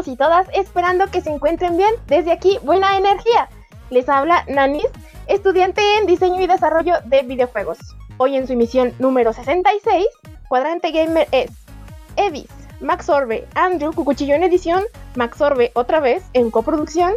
Todos 0.00 0.08
y 0.08 0.16
todas, 0.16 0.46
esperando 0.54 1.06
que 1.08 1.20
se 1.20 1.30
encuentren 1.30 1.76
bien. 1.76 1.90
Desde 2.06 2.32
aquí, 2.32 2.58
buena 2.62 2.96
energía. 2.96 3.48
Les 3.90 4.08
habla 4.08 4.44
Nanis, 4.48 4.86
estudiante 5.26 5.82
en 5.98 6.06
diseño 6.06 6.40
y 6.40 6.46
desarrollo 6.46 6.94
de 7.04 7.22
videojuegos. 7.22 7.76
Hoy 8.16 8.36
en 8.36 8.46
su 8.46 8.54
emisión 8.54 8.94
número 8.98 9.32
66, 9.34 10.06
Cuadrante 10.48 10.90
Gamer 10.90 11.28
es 11.32 11.50
Evis, 12.16 12.48
Max 12.80 13.10
Orbe, 13.10 13.46
Andrew 13.54 13.92
Cucuchillo 13.92 14.34
en 14.34 14.42
edición, 14.42 14.84
Max 15.16 15.38
Orbe 15.40 15.70
otra 15.74 16.00
vez 16.00 16.22
en 16.32 16.50
coproducción 16.50 17.12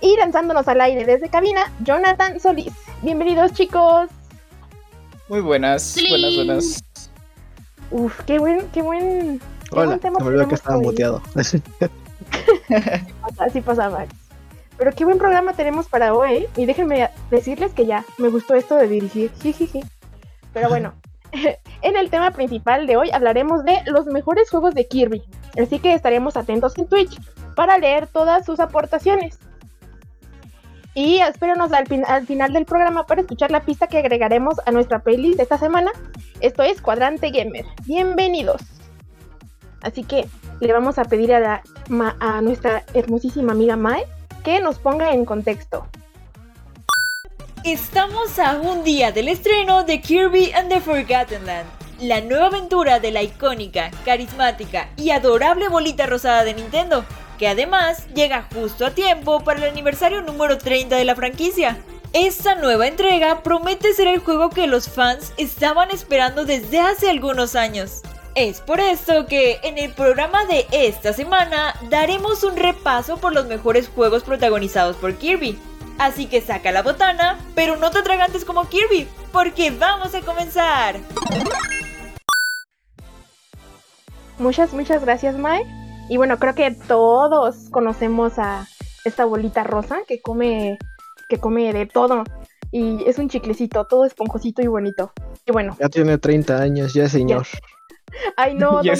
y 0.00 0.16
lanzándonos 0.16 0.68
al 0.68 0.80
aire 0.80 1.04
desde 1.04 1.28
cabina, 1.28 1.72
Jonathan 1.80 2.38
Solís. 2.38 2.72
Bienvenidos 3.02 3.52
chicos. 3.52 4.08
Muy 5.28 5.40
buenas, 5.40 5.96
buenas, 6.08 6.36
buenas. 6.36 6.84
Uf, 7.90 8.20
qué 8.26 8.38
buen, 8.38 8.68
qué 8.72 8.80
buen 8.80 9.40
Hola, 9.72 9.98
me 10.02 10.24
olvidó 10.24 10.48
que 10.48 10.54
estaba 10.54 10.78
muteado. 10.78 11.22
Así 13.38 13.60
pasa, 13.60 13.90
Max. 13.90 14.14
Pero 14.78 14.92
qué 14.92 15.04
buen 15.04 15.18
programa 15.18 15.52
tenemos 15.52 15.88
para 15.88 16.14
hoy. 16.14 16.46
Y 16.56 16.66
déjenme 16.66 17.08
decirles 17.30 17.72
que 17.72 17.86
ya 17.86 18.04
me 18.18 18.28
gustó 18.28 18.54
esto 18.54 18.76
de 18.76 18.88
dirigir. 18.88 19.30
Pero 20.52 20.68
bueno, 20.68 20.94
en 21.82 21.96
el 21.96 22.10
tema 22.10 22.30
principal 22.30 22.86
de 22.86 22.96
hoy 22.96 23.10
hablaremos 23.12 23.64
de 23.64 23.78
los 23.86 24.06
mejores 24.06 24.50
juegos 24.50 24.74
de 24.74 24.86
Kirby. 24.86 25.22
Así 25.60 25.78
que 25.78 25.94
estaremos 25.94 26.36
atentos 26.36 26.76
en 26.78 26.86
Twitch 26.86 27.18
para 27.54 27.78
leer 27.78 28.06
todas 28.06 28.44
sus 28.44 28.60
aportaciones. 28.60 29.38
Y 30.94 31.20
espérenos 31.20 31.72
al, 31.72 31.86
al, 32.06 32.26
final 32.26 32.52
del 32.52 32.66
programa 32.66 33.06
para 33.06 33.22
escuchar 33.22 33.50
la 33.50 33.64
pista 33.64 33.86
que 33.86 33.98
agregaremos 33.98 34.56
a 34.66 34.72
nuestra 34.72 34.98
playlist 34.98 35.36
de 35.36 35.44
esta 35.44 35.56
semana. 35.56 35.90
Esto 36.40 36.62
es 36.62 36.82
Cuadrante 36.82 37.30
Gamer. 37.30 37.64
Bienvenidos. 37.86 38.60
Así 39.82 40.04
que 40.04 40.26
le 40.60 40.72
vamos 40.72 40.98
a 40.98 41.04
pedir 41.04 41.34
a, 41.34 41.62
nuestra 42.40 42.84
hermosísima 42.94 43.52
amiga 43.52 43.76
Mae 43.76 44.06
que 44.44 44.60
nos 44.60 44.78
ponga 44.78 45.12
en 45.12 45.24
contexto. 45.24 45.86
Estamos 47.64 48.38
a 48.38 48.58
un 48.58 48.82
día 48.82 49.12
del 49.12 49.28
estreno 49.28 49.84
de 49.84 50.00
Kirby 50.00 50.52
and 50.52 50.68
the 50.68 50.80
Forgotten 50.80 51.46
Land, 51.46 51.68
la 52.00 52.20
nueva 52.20 52.46
aventura 52.46 52.98
de 52.98 53.12
la 53.12 53.22
icónica, 53.22 53.90
carismática 54.04 54.88
y 54.96 55.10
adorable 55.10 55.68
bolita 55.68 56.06
rosada 56.06 56.42
de 56.42 56.54
Nintendo, 56.54 57.04
que 57.38 57.46
además 57.46 58.08
llega 58.14 58.48
justo 58.52 58.84
a 58.84 58.90
tiempo 58.90 59.44
para 59.44 59.60
el 59.60 59.70
aniversario 59.70 60.22
número 60.22 60.58
30 60.58 60.96
de 60.96 61.04
la 61.04 61.14
franquicia. 61.14 61.78
Esta 62.12 62.56
nueva 62.56 62.88
entrega 62.88 63.42
promete 63.42 63.94
ser 63.94 64.08
el 64.08 64.18
juego 64.18 64.50
que 64.50 64.66
los 64.66 64.88
fans 64.88 65.32
estaban 65.36 65.90
esperando 65.90 66.44
desde 66.44 66.80
hace 66.80 67.08
algunos 67.08 67.54
años. 67.54 68.02
Es 68.34 68.62
por 68.62 68.80
esto 68.80 69.26
que 69.26 69.58
en 69.62 69.76
el 69.76 69.92
programa 69.92 70.46
de 70.46 70.66
esta 70.72 71.12
semana 71.12 71.74
daremos 71.90 72.42
un 72.44 72.56
repaso 72.56 73.18
por 73.18 73.34
los 73.34 73.44
mejores 73.44 73.90
juegos 73.90 74.22
protagonizados 74.22 74.96
por 74.96 75.14
Kirby. 75.16 75.58
Así 75.98 76.24
que 76.24 76.40
saca 76.40 76.72
la 76.72 76.82
botana, 76.82 77.38
pero 77.54 77.76
no 77.76 77.90
te 77.90 77.98
atragantes 77.98 78.46
como 78.46 78.66
Kirby, 78.70 79.06
porque 79.32 79.70
vamos 79.70 80.14
a 80.14 80.22
comenzar. 80.22 80.96
Muchas, 84.38 84.72
muchas 84.72 85.04
gracias, 85.04 85.36
Mae. 85.36 85.66
Y 86.08 86.16
bueno, 86.16 86.38
creo 86.38 86.54
que 86.54 86.70
todos 86.70 87.68
conocemos 87.70 88.38
a 88.38 88.66
esta 89.04 89.26
bolita 89.26 89.62
rosa 89.62 89.98
que 90.08 90.22
come, 90.22 90.78
que 91.28 91.36
come 91.36 91.70
de 91.74 91.84
todo. 91.84 92.24
Y 92.70 93.04
es 93.06 93.18
un 93.18 93.28
chiclecito, 93.28 93.84
todo 93.84 94.06
esponjosito 94.06 94.62
y 94.62 94.68
bonito. 94.68 95.12
Y 95.44 95.52
bueno. 95.52 95.76
Ya 95.78 95.90
tiene 95.90 96.16
30 96.16 96.62
años, 96.62 96.94
ya 96.94 97.10
señor. 97.10 97.44
Ya. 97.44 97.58
Ay, 98.36 98.54
no. 98.54 98.82
ya. 98.82 98.94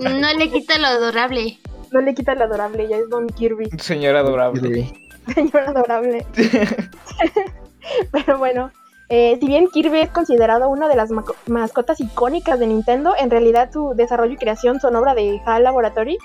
No 0.00 0.32
le 0.34 0.50
quita 0.50 0.78
lo 0.78 0.86
adorable. 0.86 1.58
No 1.90 2.00
le 2.00 2.14
quita 2.14 2.34
lo 2.34 2.44
adorable, 2.44 2.88
ya 2.88 2.96
es 2.96 3.08
Don 3.08 3.28
Kirby. 3.28 3.70
Señor 3.78 4.16
adorable. 4.16 4.92
Señor 5.34 5.62
adorable. 5.68 6.26
Pero 8.12 8.38
bueno, 8.38 8.70
eh, 9.08 9.36
si 9.40 9.46
bien 9.46 9.68
Kirby 9.68 10.00
es 10.00 10.10
considerado 10.10 10.68
una 10.68 10.88
de 10.88 10.96
las 10.96 11.10
mascotas 11.46 12.00
icónicas 12.00 12.58
de 12.58 12.66
Nintendo, 12.66 13.14
en 13.18 13.30
realidad 13.30 13.70
su 13.72 13.92
desarrollo 13.94 14.32
y 14.32 14.36
creación 14.36 14.80
son 14.80 14.96
obra 14.96 15.14
de 15.14 15.40
HAL 15.44 15.64
Laboratory, 15.64 16.16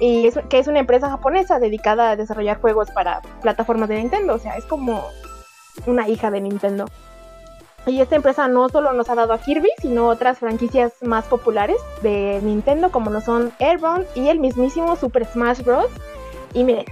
y 0.00 0.26
es, 0.26 0.38
que 0.48 0.58
es 0.58 0.66
una 0.66 0.80
empresa 0.80 1.10
japonesa 1.10 1.58
dedicada 1.58 2.10
a 2.10 2.16
desarrollar 2.16 2.60
juegos 2.60 2.90
para 2.90 3.20
plataformas 3.42 3.88
de 3.88 3.98
Nintendo. 3.98 4.34
O 4.34 4.38
sea, 4.38 4.56
es 4.56 4.64
como 4.64 5.04
una 5.86 6.08
hija 6.08 6.30
de 6.30 6.40
Nintendo. 6.40 6.86
Y 7.86 8.00
esta 8.00 8.16
empresa 8.16 8.48
no 8.48 8.68
solo 8.70 8.92
nos 8.94 9.10
ha 9.10 9.14
dado 9.14 9.34
a 9.34 9.38
Kirby, 9.38 9.68
sino 9.80 10.08
otras 10.08 10.38
franquicias 10.38 10.92
más 11.02 11.26
populares 11.26 11.76
de 12.02 12.40
Nintendo, 12.42 12.90
como 12.90 13.10
lo 13.10 13.20
son 13.20 13.52
Airborne 13.58 14.06
y 14.14 14.28
el 14.28 14.38
mismísimo 14.38 14.96
Super 14.96 15.26
Smash 15.26 15.62
Bros. 15.62 15.90
Y 16.54 16.64
miren, 16.64 16.86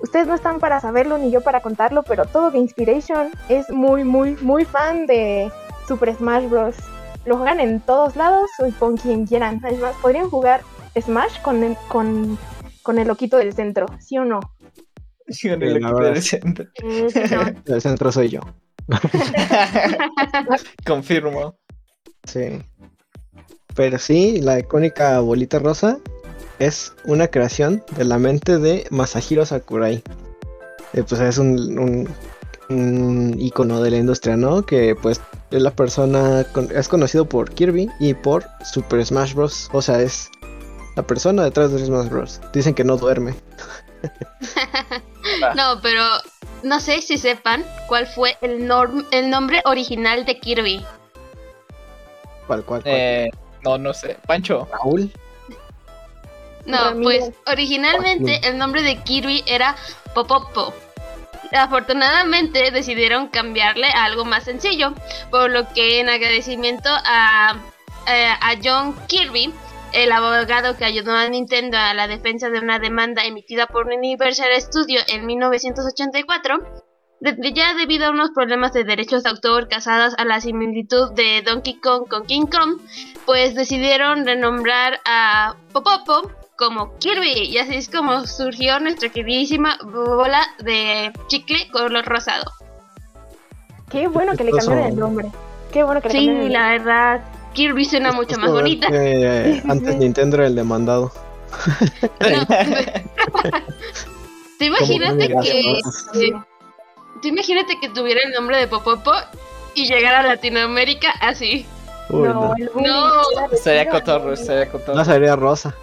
ustedes 0.00 0.28
no 0.28 0.34
están 0.34 0.60
para 0.60 0.80
saberlo 0.80 1.18
ni 1.18 1.32
yo 1.32 1.40
para 1.40 1.60
contarlo, 1.60 2.04
pero 2.04 2.26
todo 2.26 2.52
de 2.52 2.58
Inspiration 2.58 3.30
es 3.48 3.68
muy, 3.70 4.04
muy, 4.04 4.36
muy 4.36 4.64
fan 4.64 5.06
de 5.06 5.50
Super 5.88 6.14
Smash 6.14 6.48
Bros. 6.48 6.76
Lo 7.24 7.36
juegan 7.36 7.58
en 7.58 7.80
todos 7.80 8.14
lados 8.14 8.48
y 8.66 8.70
con 8.72 8.96
quien 8.96 9.26
quieran. 9.26 9.60
Además, 9.64 9.96
podrían 10.00 10.30
jugar 10.30 10.62
Smash 10.98 11.42
con 11.42 11.64
el, 11.64 11.76
con, 11.88 12.38
con 12.82 12.98
el 13.00 13.08
loquito 13.08 13.36
del 13.36 13.52
centro, 13.52 13.86
¿sí 13.98 14.16
o 14.16 14.24
no? 14.24 14.38
Sí, 15.26 15.48
con 15.48 15.60
el 15.60 15.74
loquito 15.74 16.02
del 16.02 16.22
centro. 16.22 16.66
El 17.66 17.80
centro 17.80 18.12
soy 18.12 18.28
yo. 18.28 18.40
Confirmo. 20.86 21.56
Sí. 22.24 22.62
Pero 23.74 23.98
sí, 23.98 24.40
la 24.40 24.58
icónica 24.58 25.20
bolita 25.20 25.58
rosa 25.58 25.98
es 26.58 26.92
una 27.04 27.28
creación 27.28 27.82
de 27.96 28.04
la 28.04 28.18
mente 28.18 28.58
de 28.58 28.86
Masahiro 28.90 29.46
Sakurai. 29.46 30.02
Eh, 30.92 31.04
pues 31.08 31.20
es 31.20 31.38
un, 31.38 31.78
un, 31.78 32.08
un, 32.68 33.40
icono 33.40 33.80
de 33.80 33.90
la 33.90 33.96
industria, 33.98 34.36
¿no? 34.36 34.62
Que 34.62 34.94
pues 34.94 35.20
es 35.50 35.62
la 35.62 35.70
persona, 35.70 36.44
con, 36.52 36.68
es 36.74 36.88
conocido 36.88 37.24
por 37.24 37.50
Kirby 37.50 37.88
y 38.00 38.14
por 38.14 38.44
Super 38.64 39.04
Smash 39.04 39.34
Bros. 39.34 39.70
O 39.72 39.80
sea, 39.80 40.02
es 40.02 40.30
la 40.96 41.06
persona 41.06 41.44
detrás 41.44 41.72
de 41.72 41.84
Smash 41.84 42.08
Bros. 42.08 42.40
Dicen 42.52 42.74
que 42.74 42.84
no 42.84 42.96
duerme. 42.96 43.34
no, 45.56 45.80
pero 45.80 46.02
no 46.62 46.80
sé 46.80 47.02
si 47.02 47.18
sepan 47.18 47.64
cuál 47.86 48.06
fue 48.06 48.36
el, 48.40 48.66
norm 48.66 49.06
el 49.10 49.30
nombre 49.30 49.62
original 49.64 50.24
de 50.24 50.38
Kirby. 50.38 50.84
¿Cuál, 52.46 52.64
cuál, 52.64 52.82
cuál? 52.82 52.94
Eh, 52.94 53.30
no, 53.62 53.78
no 53.78 53.94
sé. 53.94 54.16
Pancho. 54.26 54.68
¿Raúl? 54.70 55.12
No, 56.66 56.76
Ramiro. 56.76 57.02
pues 57.02 57.30
originalmente 57.46 58.40
el 58.46 58.58
nombre 58.58 58.82
de 58.82 58.96
Kirby 58.96 59.42
era 59.46 59.76
Popopo. 60.14 60.74
Afortunadamente 61.52 62.70
decidieron 62.70 63.28
cambiarle 63.28 63.88
a 63.88 64.04
algo 64.04 64.24
más 64.24 64.44
sencillo, 64.44 64.94
por 65.30 65.50
lo 65.50 65.68
que 65.72 66.00
en 66.00 66.08
agradecimiento 66.08 66.88
a, 66.88 67.56
a, 68.06 68.50
a 68.50 68.54
John 68.62 68.94
Kirby, 69.08 69.52
el 69.92 70.12
abogado 70.12 70.76
que 70.76 70.84
ayudó 70.84 71.12
a 71.12 71.28
Nintendo 71.28 71.76
a 71.76 71.94
la 71.94 72.08
defensa 72.08 72.48
de 72.50 72.58
una 72.58 72.78
demanda 72.78 73.24
emitida 73.24 73.66
por 73.66 73.86
Universal 73.86 74.50
Studio 74.60 75.00
en 75.08 75.26
1984, 75.26 76.58
de, 77.20 77.52
ya 77.52 77.74
debido 77.74 78.06
a 78.06 78.10
unos 78.10 78.30
problemas 78.30 78.72
de 78.72 78.84
derechos 78.84 79.22
de 79.22 79.30
autor 79.30 79.68
casados 79.68 80.14
a 80.18 80.24
la 80.24 80.40
similitud 80.40 81.12
de 81.12 81.42
Donkey 81.42 81.80
Kong 81.80 82.08
con 82.08 82.26
King 82.26 82.46
Kong, 82.46 82.80
pues 83.26 83.54
decidieron 83.54 84.24
renombrar 84.24 85.00
a 85.04 85.56
Popopo 85.72 86.30
como 86.56 86.96
Kirby 86.98 87.44
y 87.44 87.58
así 87.58 87.76
es 87.76 87.88
como 87.88 88.26
surgió 88.26 88.80
nuestra 88.80 89.08
queridísima 89.08 89.78
bola 89.82 90.42
de 90.58 91.12
chicle 91.28 91.68
color 91.70 92.04
rosado. 92.04 92.52
Qué 93.90 94.06
bueno 94.06 94.36
que 94.36 94.44
le 94.44 94.52
cambiaron 94.52 94.84
el 94.84 94.96
nombre. 94.96 95.28
Qué 95.72 95.82
bueno 95.82 96.00
que 96.00 96.08
le 96.08 96.14
sí, 96.14 96.26
cambiaron 96.26 96.46
el 96.46 96.52
la 96.52 96.70
verdad. 96.70 97.20
Kirby 97.52 97.84
suena 97.84 98.12
mucho 98.12 98.38
más 98.38 98.50
bonita. 98.50 98.88
Que 98.88 99.62
antes 99.68 99.96
Nintendo 99.96 100.36
era 100.36 100.46
el 100.46 100.54
demandado. 100.54 101.12
No, 102.20 102.46
Te 104.58 104.66
imagínate 104.66 105.28
que. 105.28 105.80
Te 107.22 107.28
imagínate 107.28 107.78
que 107.80 107.88
tuviera 107.90 108.20
el 108.24 108.32
nombre 108.32 108.58
de 108.58 108.66
Popopo 108.66 109.12
y 109.74 109.86
llegara 109.86 110.20
a 110.20 110.22
Latinoamérica 110.22 111.10
así. 111.20 111.66
Uy, 112.08 112.28
no, 112.28 112.54
no. 112.74 112.80
no. 112.80 113.22
Sería 113.62 113.88
cotorro, 113.88 114.36
sería 114.36 114.70
cotorro. 114.70 114.96
No 114.96 115.04
sería 115.04 115.36
rosa. 115.36 115.74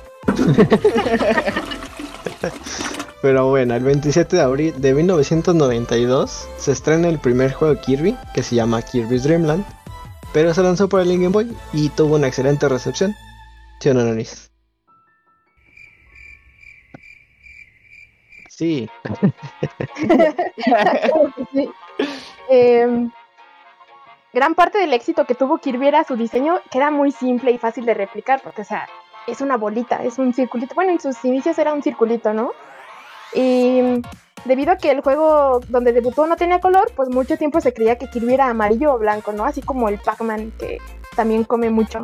Pero 3.21 3.49
bueno, 3.49 3.75
el 3.75 3.83
27 3.83 4.35
de 4.35 4.41
abril 4.41 4.73
de 4.77 4.93
1992 4.93 6.47
se 6.57 6.71
estrena 6.71 7.09
el 7.09 7.19
primer 7.19 7.53
juego 7.53 7.75
de 7.75 7.81
Kirby, 7.81 8.15
que 8.33 8.43
se 8.43 8.55
llama 8.55 8.81
Kirby's 8.81 9.23
Dream 9.23 9.43
Land, 9.43 9.65
pero 10.33 10.53
se 10.53 10.63
lanzó 10.63 10.89
por 10.89 11.01
el 11.01 11.09
Game 11.09 11.29
Boy 11.29 11.55
y 11.73 11.89
tuvo 11.89 12.15
una 12.15 12.27
excelente 12.27 12.67
recepción. 12.69 13.15
¿Sí? 18.49 18.49
Sí. 18.49 18.89
Em, 22.49 23.11
gran 24.33 24.55
parte 24.55 24.77
del 24.77 24.93
éxito 24.93 25.25
que 25.25 25.35
tuvo 25.35 25.57
Kirby 25.57 25.87
era 25.87 26.05
su 26.05 26.15
diseño, 26.15 26.61
que 26.71 26.77
muy 26.91 27.11
simple 27.11 27.51
y 27.51 27.57
fácil 27.57 27.85
de 27.85 27.93
replicar, 27.93 28.41
porque, 28.41 28.61
o 28.61 28.65
sea, 28.65 28.87
es 29.27 29.41
una 29.41 29.57
bolita, 29.57 30.01
es 30.03 30.17
un 30.17 30.33
circulito. 30.33 30.73
Bueno, 30.73 30.91
en 30.91 31.01
sus 31.01 31.23
inicios 31.25 31.59
era 31.59 31.73
un 31.73 31.83
circulito, 31.83 32.33
¿no? 32.33 32.53
Y 33.33 34.01
debido 34.45 34.71
a 34.71 34.77
que 34.77 34.91
el 34.91 35.01
juego 35.01 35.59
donde 35.67 35.93
debutó 35.93 36.27
no 36.27 36.35
tenía 36.35 36.59
color, 36.59 36.91
pues 36.95 37.09
mucho 37.09 37.37
tiempo 37.37 37.61
se 37.61 37.73
creía 37.73 37.97
que 37.97 38.09
Kirby 38.09 38.33
era 38.33 38.49
amarillo 38.49 38.93
o 38.93 38.97
blanco, 38.97 39.31
¿no? 39.31 39.45
Así 39.45 39.61
como 39.61 39.89
el 39.89 39.99
Pac-Man, 39.99 40.53
que 40.57 40.79
también 41.15 41.43
come 41.43 41.69
mucho. 41.69 42.01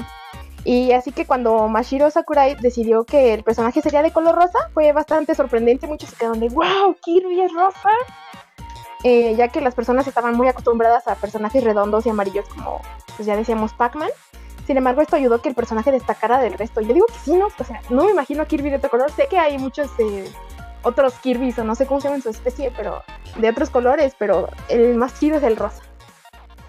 Y 0.65 0.93
así 0.93 1.11
que 1.11 1.25
cuando 1.25 1.67
Mashiro 1.67 2.09
Sakurai 2.09 2.55
decidió 2.55 3.03
que 3.03 3.33
el 3.33 3.43
personaje 3.43 3.81
sería 3.81 4.01
de 4.01 4.11
color 4.11 4.35
rosa, 4.35 4.69
fue 4.73 4.91
bastante 4.93 5.35
sorprendente. 5.35 5.87
Muchos 5.87 6.09
se 6.09 6.15
quedaron 6.15 6.39
de, 6.39 6.49
wow, 6.49 6.95
Kirby 7.01 7.41
es 7.41 7.53
rosa. 7.53 7.89
Eh, 9.03 9.35
ya 9.35 9.49
que 9.49 9.59
las 9.59 9.75
personas 9.75 10.07
estaban 10.07 10.35
muy 10.35 10.47
acostumbradas 10.47 11.07
a 11.09 11.15
personajes 11.15 11.61
redondos 11.61 12.05
y 12.05 12.09
amarillos 12.09 12.47
como, 12.47 12.81
pues 13.17 13.25
ya 13.25 13.35
decíamos, 13.35 13.73
Pac-Man. 13.73 14.09
Sin 14.65 14.77
embargo, 14.77 15.01
esto 15.01 15.17
ayudó 15.17 15.35
a 15.35 15.41
que 15.41 15.49
el 15.49 15.55
personaje 15.55 15.91
destacara 15.91 16.39
del 16.39 16.53
resto. 16.53 16.79
Yo 16.79 16.93
digo 16.93 17.07
que 17.07 17.19
sí, 17.25 17.35
¿no? 17.35 17.47
O 17.47 17.63
sea, 17.65 17.81
no 17.89 18.05
me 18.05 18.11
imagino 18.11 18.43
a 18.43 18.45
Kirby 18.45 18.69
de 18.69 18.77
otro 18.77 18.89
color. 18.89 19.11
Sé 19.11 19.27
que 19.29 19.37
hay 19.37 19.57
muchos 19.57 19.91
eh, 19.99 20.31
otros 20.83 21.13
Kirby's, 21.15 21.57
o 21.59 21.63
no 21.63 21.75
sé 21.75 21.85
cómo 21.85 21.99
se 21.99 22.07
llaman 22.07 22.21
su 22.21 22.29
especie, 22.29 22.71
pero 22.75 23.03
de 23.37 23.49
otros 23.49 23.69
colores, 23.69 24.13
pero 24.17 24.49
el 24.69 24.95
más 24.95 25.19
chido 25.19 25.37
es 25.37 25.43
el 25.43 25.55
rosa. 25.55 25.81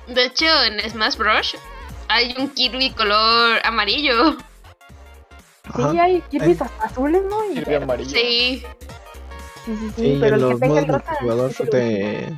De 0.06 0.24
hecho, 0.24 0.46
en 0.64 0.80
Smash 0.88 1.16
Bros. 1.16 1.56
hay 2.08 2.34
un 2.38 2.48
Kirby 2.50 2.90
color 2.90 3.60
amarillo. 3.64 4.36
Sí, 5.76 5.98
hay 5.98 6.20
Kirby's 6.30 6.60
azules, 6.80 7.22
¿no? 7.28 7.40
Kirby 7.52 7.74
amarillo. 7.74 8.10
Sí. 8.10 8.64
Sí, 9.64 9.76
sí, 9.76 9.92
sí, 9.96 10.18
pero 10.20 10.36
el 10.36 10.54
que 10.54 10.60
tenga 10.60 10.80
el 10.80 10.88
rosa. 10.88 11.14
Jugador 11.20 11.52
de, 11.70 12.36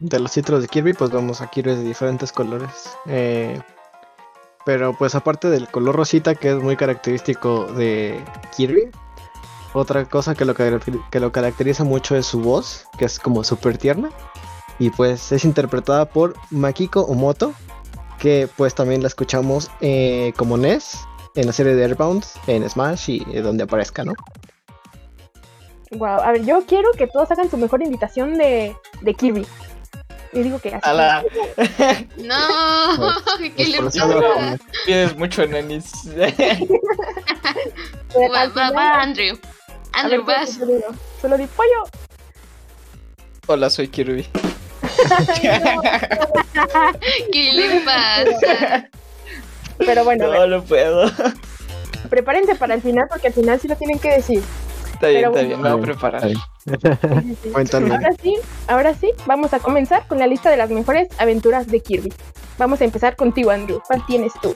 de 0.00 0.18
los 0.20 0.32
títulos 0.32 0.62
de 0.62 0.68
Kirby, 0.68 0.92
pues 0.92 1.10
vamos 1.10 1.40
a 1.40 1.48
Kirby 1.48 1.76
de 1.76 1.84
diferentes 1.84 2.30
colores. 2.30 2.94
Eh, 3.06 3.58
pero 4.66 4.92
pues 4.92 5.14
aparte 5.14 5.48
del 5.48 5.66
color 5.68 5.96
rosita 5.96 6.34
que 6.34 6.50
es 6.50 6.56
muy 6.56 6.76
característico 6.76 7.64
de 7.72 8.22
Kirby, 8.54 8.90
otra 9.74 10.04
cosa 10.06 10.34
que 10.34 10.44
lo, 10.44 10.54
que 10.54 11.20
lo 11.20 11.32
caracteriza 11.32 11.84
mucho 11.84 12.16
es 12.16 12.26
su 12.26 12.40
voz, 12.40 12.86
que 12.98 13.04
es 13.04 13.18
como 13.18 13.44
súper 13.44 13.78
tierna. 13.78 14.10
Y 14.78 14.90
pues 14.90 15.32
es 15.32 15.44
interpretada 15.44 16.06
por 16.06 16.34
Makiko 16.50 17.02
Omoto, 17.02 17.52
que 18.18 18.48
pues 18.56 18.74
también 18.74 19.02
la 19.02 19.08
escuchamos 19.08 19.70
eh, 19.80 20.32
como 20.36 20.56
Ness 20.56 20.98
en 21.34 21.46
la 21.46 21.52
serie 21.52 21.74
de 21.74 21.84
Airbound, 21.84 22.24
en 22.46 22.68
Smash 22.68 23.10
y 23.10 23.26
eh, 23.32 23.42
donde 23.42 23.64
aparezca, 23.64 24.04
¿no? 24.04 24.14
Wow, 25.90 26.20
a 26.20 26.32
ver, 26.32 26.44
yo 26.44 26.64
quiero 26.66 26.92
que 26.92 27.06
todos 27.06 27.30
hagan 27.30 27.50
su 27.50 27.56
mejor 27.56 27.82
invitación 27.82 28.36
de, 28.36 28.76
de 29.00 29.14
Kirby. 29.14 29.46
Y 30.32 30.42
digo 30.42 30.58
que 30.58 30.68
así. 30.74 30.80
¡Hala! 30.82 31.24
no, 32.18 33.14
Pues, 33.38 33.52
¿qué 33.56 33.66
le 33.66 33.82
pasa? 33.82 34.06
lo- 34.06 34.22
Tienes 34.84 35.16
mucho, 35.16 35.46
nenis. 35.46 35.90
Pero 36.14 36.34
Va, 38.32 38.46
va, 38.48 38.70
va, 38.70 39.00
Andrew. 39.00 39.38
Andrew, 39.92 40.24
ver, 40.24 40.36
vas. 40.38 40.58
solo, 41.20 41.36
di 41.36 41.46
pollo. 41.46 41.84
Hola, 43.46 43.70
soy 43.70 43.88
Kirby. 43.88 44.26
¿Qué 47.32 47.52
le 47.52 47.80
pasa? 47.80 48.88
Pero 49.78 50.04
bueno, 50.04 50.32
No, 50.32 50.46
no 50.46 50.62
puedo. 50.62 51.10
prepárense 52.10 52.54
para 52.56 52.74
el 52.74 52.82
final 52.82 53.06
porque 53.08 53.28
al 53.28 53.32
final 53.32 53.60
sí 53.60 53.68
lo 53.68 53.76
tienen 53.76 53.98
que 53.98 54.10
decir. 54.10 54.42
Está 54.92 55.08
bien, 55.08 55.30
Pero 55.32 55.36
está 55.36 55.40
bueno. 55.40 55.48
bien, 55.48 55.62
me 55.62 55.70
voy 55.72 55.80
a 55.80 55.82
preparar. 55.84 56.24
Está 56.26 56.96
Sí, 57.20 57.28
sí, 57.28 57.36
sí. 57.44 57.48
Cuéntame. 57.50 57.94
Ahora 57.94 58.10
sí, 58.22 58.36
ahora 58.66 58.94
sí, 58.94 59.10
vamos 59.26 59.52
a 59.54 59.58
comenzar 59.60 60.06
con 60.08 60.18
la 60.18 60.26
lista 60.26 60.50
de 60.50 60.56
las 60.56 60.70
mejores 60.70 61.08
aventuras 61.18 61.66
de 61.68 61.80
Kirby. 61.80 62.12
Vamos 62.58 62.80
a 62.80 62.84
empezar 62.84 63.14
contigo, 63.16 63.50
Andrew. 63.50 63.80
¿Cuál 63.86 64.04
tienes 64.06 64.32
tú? 64.42 64.54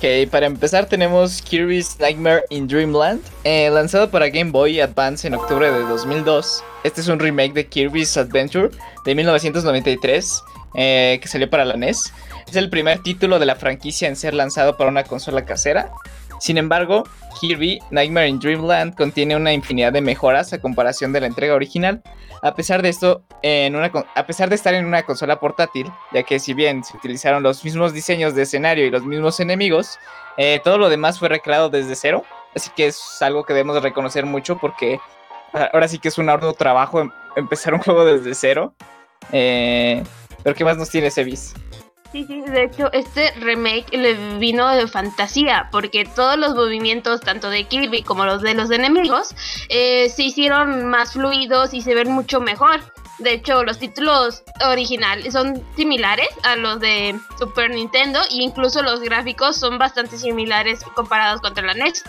Ok, 0.00 0.30
para 0.30 0.46
empezar 0.46 0.86
tenemos 0.86 1.42
Kirby's 1.42 1.98
Nightmare 2.00 2.44
in 2.48 2.66
Dreamland, 2.66 3.20
eh, 3.44 3.68
lanzado 3.68 4.10
para 4.10 4.30
Game 4.30 4.50
Boy 4.50 4.80
Advance 4.80 5.28
en 5.28 5.34
octubre 5.34 5.70
de 5.70 5.80
2002. 5.80 6.64
Este 6.84 7.02
es 7.02 7.08
un 7.08 7.18
remake 7.18 7.52
de 7.52 7.66
Kirby's 7.66 8.16
Adventure 8.16 8.70
de 9.04 9.14
1993 9.14 10.42
eh, 10.72 11.18
que 11.20 11.28
salió 11.28 11.50
para 11.50 11.66
la 11.66 11.76
NES. 11.76 12.14
Es 12.48 12.56
el 12.56 12.70
primer 12.70 13.02
título 13.02 13.38
de 13.38 13.44
la 13.44 13.56
franquicia 13.56 14.08
en 14.08 14.16
ser 14.16 14.32
lanzado 14.32 14.78
para 14.78 14.88
una 14.88 15.04
consola 15.04 15.44
casera. 15.44 15.92
Sin 16.40 16.58
embargo, 16.58 17.04
Kirby 17.40 17.78
Nightmare 17.90 18.26
in 18.28 18.38
Dreamland 18.40 18.96
contiene 18.96 19.36
una 19.36 19.52
infinidad 19.52 19.92
de 19.92 20.00
mejoras 20.00 20.52
a 20.52 20.58
comparación 20.60 21.12
de 21.12 21.20
la 21.20 21.26
entrega 21.26 21.54
original. 21.54 22.02
A 22.42 22.54
pesar 22.54 22.80
de 22.82 22.88
esto, 22.88 23.22
a 24.14 24.26
pesar 24.26 24.48
de 24.48 24.54
estar 24.56 24.72
en 24.74 24.86
una 24.86 25.02
consola 25.04 25.38
portátil, 25.38 25.92
ya 26.12 26.22
que 26.22 26.38
si 26.38 26.54
bien 26.54 26.82
se 26.82 26.96
utilizaron 26.96 27.42
los 27.42 27.62
mismos 27.64 27.92
diseños 27.92 28.34
de 28.34 28.42
escenario 28.42 28.86
y 28.86 28.90
los 28.90 29.04
mismos 29.04 29.38
enemigos, 29.40 29.98
eh, 30.38 30.60
todo 30.64 30.78
lo 30.78 30.88
demás 30.88 31.18
fue 31.18 31.28
recreado 31.28 31.68
desde 31.68 31.94
cero. 31.94 32.24
Así 32.56 32.70
que 32.74 32.86
es 32.86 33.20
algo 33.22 33.44
que 33.44 33.52
debemos 33.52 33.74
de 33.74 33.82
reconocer 33.82 34.24
mucho 34.24 34.56
porque 34.58 34.98
a- 35.52 35.64
ahora 35.74 35.86
sí 35.88 35.98
que 35.98 36.08
es 36.08 36.16
un 36.18 36.30
arduo 36.30 36.54
trabajo 36.54 37.00
em- 37.00 37.10
empezar 37.36 37.74
un 37.74 37.80
juego 37.80 38.04
desde 38.06 38.34
cero. 38.34 38.74
Eh, 39.32 40.02
pero 40.42 40.56
¿qué 40.56 40.64
más 40.64 40.78
nos 40.78 40.88
tiene 40.88 41.08
ese 41.08 41.22
bis? 41.24 41.52
Sí, 42.12 42.24
sí, 42.24 42.40
de 42.40 42.64
hecho, 42.64 42.92
este 42.92 43.30
remake 43.38 43.96
le 43.96 44.38
vino 44.38 44.68
de 44.68 44.88
fantasía, 44.88 45.68
porque 45.70 46.04
todos 46.04 46.36
los 46.36 46.56
movimientos, 46.56 47.20
tanto 47.20 47.50
de 47.50 47.64
Kirby 47.64 48.02
como 48.02 48.24
los 48.24 48.42
de 48.42 48.54
los 48.54 48.70
enemigos, 48.72 49.34
eh, 49.68 50.08
se 50.08 50.24
hicieron 50.24 50.86
más 50.86 51.12
fluidos 51.12 51.72
y 51.72 51.82
se 51.82 51.94
ven 51.94 52.10
mucho 52.10 52.40
mejor. 52.40 52.80
De 53.20 53.34
hecho, 53.34 53.62
los 53.62 53.78
títulos 53.78 54.42
originales 54.66 55.34
son 55.34 55.62
similares 55.76 56.28
a 56.42 56.56
los 56.56 56.80
de 56.80 57.16
Super 57.38 57.70
Nintendo 57.70 58.18
e 58.30 58.42
incluso 58.42 58.82
los 58.82 59.00
gráficos 59.00 59.56
son 59.56 59.78
bastante 59.78 60.16
similares 60.18 60.82
comparados 60.94 61.40
contra 61.40 61.64
la 61.64 61.74
NES. 61.74 62.02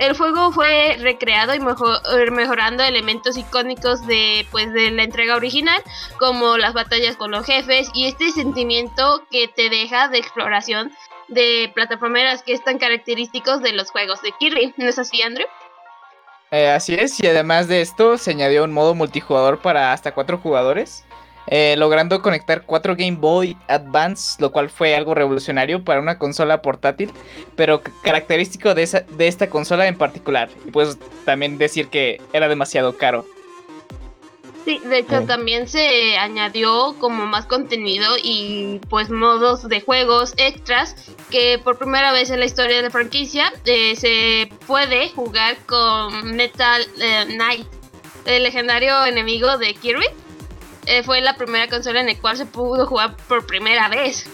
El 0.00 0.16
juego 0.16 0.50
fue 0.50 0.96
recreado 0.98 1.54
y 1.54 1.60
mejo- 1.60 2.00
mejorando 2.32 2.82
elementos 2.82 3.36
icónicos 3.36 4.06
de, 4.06 4.46
pues, 4.50 4.72
de 4.72 4.90
la 4.90 5.02
entrega 5.02 5.36
original, 5.36 5.80
como 6.18 6.56
las 6.56 6.72
batallas 6.72 7.16
con 7.16 7.30
los 7.30 7.44
jefes 7.44 7.90
y 7.92 8.06
este 8.06 8.30
sentimiento 8.32 9.22
que 9.30 9.46
te 9.46 9.68
deja 9.68 10.08
de 10.08 10.16
exploración 10.16 10.90
de 11.28 11.70
plataformeras 11.74 12.42
que 12.42 12.54
es 12.54 12.64
tan 12.64 12.78
característicos 12.78 13.60
de 13.60 13.72
los 13.72 13.90
juegos 13.90 14.22
de 14.22 14.32
Kirby. 14.40 14.72
¿No 14.78 14.88
es 14.88 14.98
así, 14.98 15.20
Andrew? 15.20 15.46
Eh, 16.50 16.70
así 16.70 16.94
es, 16.94 17.22
y 17.22 17.26
además 17.26 17.68
de 17.68 17.82
esto 17.82 18.16
se 18.16 18.30
añadió 18.30 18.64
un 18.64 18.72
modo 18.72 18.94
multijugador 18.94 19.60
para 19.60 19.92
hasta 19.92 20.14
cuatro 20.14 20.38
jugadores, 20.38 21.04
eh, 21.50 21.74
logrando 21.76 22.22
conectar 22.22 22.62
cuatro 22.64 22.94
Game 22.96 23.16
Boy 23.16 23.56
Advance, 23.68 24.40
lo 24.40 24.52
cual 24.52 24.70
fue 24.70 24.94
algo 24.94 25.14
revolucionario 25.14 25.84
para 25.84 26.00
una 26.00 26.18
consola 26.18 26.62
portátil, 26.62 27.10
pero 27.56 27.82
característico 28.02 28.74
de, 28.74 28.84
esa, 28.84 29.00
de 29.00 29.28
esta 29.28 29.50
consola 29.50 29.86
en 29.88 29.98
particular. 29.98 30.48
Y 30.66 30.70
pues 30.70 30.96
también 31.24 31.58
decir 31.58 31.88
que 31.88 32.20
era 32.32 32.48
demasiado 32.48 32.96
caro. 32.96 33.26
Sí, 34.64 34.78
de 34.84 34.98
hecho 34.98 35.20
Sí. 35.20 35.26
también 35.26 35.66
se 35.66 36.18
añadió 36.18 36.94
como 37.00 37.26
más 37.26 37.46
contenido 37.46 38.06
y 38.22 38.78
pues 38.90 39.08
modos 39.10 39.68
de 39.68 39.80
juegos 39.80 40.34
extras 40.36 41.10
que 41.30 41.58
por 41.64 41.78
primera 41.78 42.12
vez 42.12 42.30
en 42.30 42.40
la 42.40 42.46
historia 42.46 42.76
de 42.76 42.82
la 42.82 42.90
franquicia 42.90 43.52
eh, 43.64 43.96
se 43.96 44.50
puede 44.66 45.08
jugar 45.10 45.56
con 45.66 46.36
Metal 46.36 46.82
eh, 47.00 47.24
Knight, 47.26 47.66
el 48.26 48.42
legendario 48.42 49.04
enemigo 49.06 49.56
de 49.56 49.74
Kirby. 49.74 50.06
Eh, 50.86 51.02
fue 51.02 51.20
la 51.20 51.36
primera 51.36 51.68
consola 51.68 52.00
en 52.00 52.06
la 52.06 52.18
cual 52.18 52.36
se 52.36 52.46
pudo 52.46 52.86
jugar 52.86 53.16
por 53.28 53.46
primera 53.46 53.88
vez. 53.88 54.26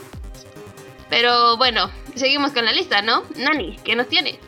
Pero 1.10 1.56
bueno, 1.56 1.90
seguimos 2.14 2.52
con 2.52 2.64
la 2.64 2.72
lista, 2.72 3.02
¿no? 3.02 3.22
Nani, 3.36 3.78
¿qué 3.84 3.94
nos 3.94 4.08
tiene? 4.08 4.38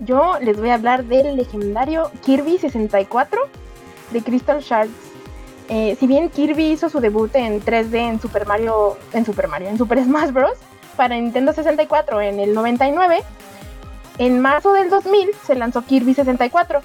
Yo 0.00 0.38
les 0.40 0.58
voy 0.58 0.70
a 0.70 0.74
hablar 0.74 1.04
del 1.04 1.36
legendario 1.36 2.10
Kirby 2.24 2.58
64 2.58 3.40
de 4.10 4.22
Crystal 4.22 4.60
Shards. 4.60 4.90
Eh, 5.68 5.96
si 5.98 6.06
bien 6.06 6.30
Kirby 6.30 6.72
hizo 6.72 6.88
su 6.88 7.00
debut 7.00 7.34
en 7.34 7.62
3D 7.62 7.94
en 7.94 8.20
Super 8.20 8.46
Mario, 8.46 8.96
en 9.12 9.24
Super 9.24 9.46
Mario, 9.46 9.68
en 9.68 9.78
Super 9.78 9.98
Smash 10.04 10.30
Bros. 10.30 10.58
para 10.96 11.14
Nintendo 11.14 11.52
64 11.52 12.20
en 12.20 12.40
el 12.40 12.54
99, 12.54 13.22
en 14.18 14.40
marzo 14.40 14.72
del 14.72 14.90
2000 14.90 15.30
se 15.46 15.54
lanzó 15.54 15.82
Kirby 15.82 16.14
64. 16.14 16.82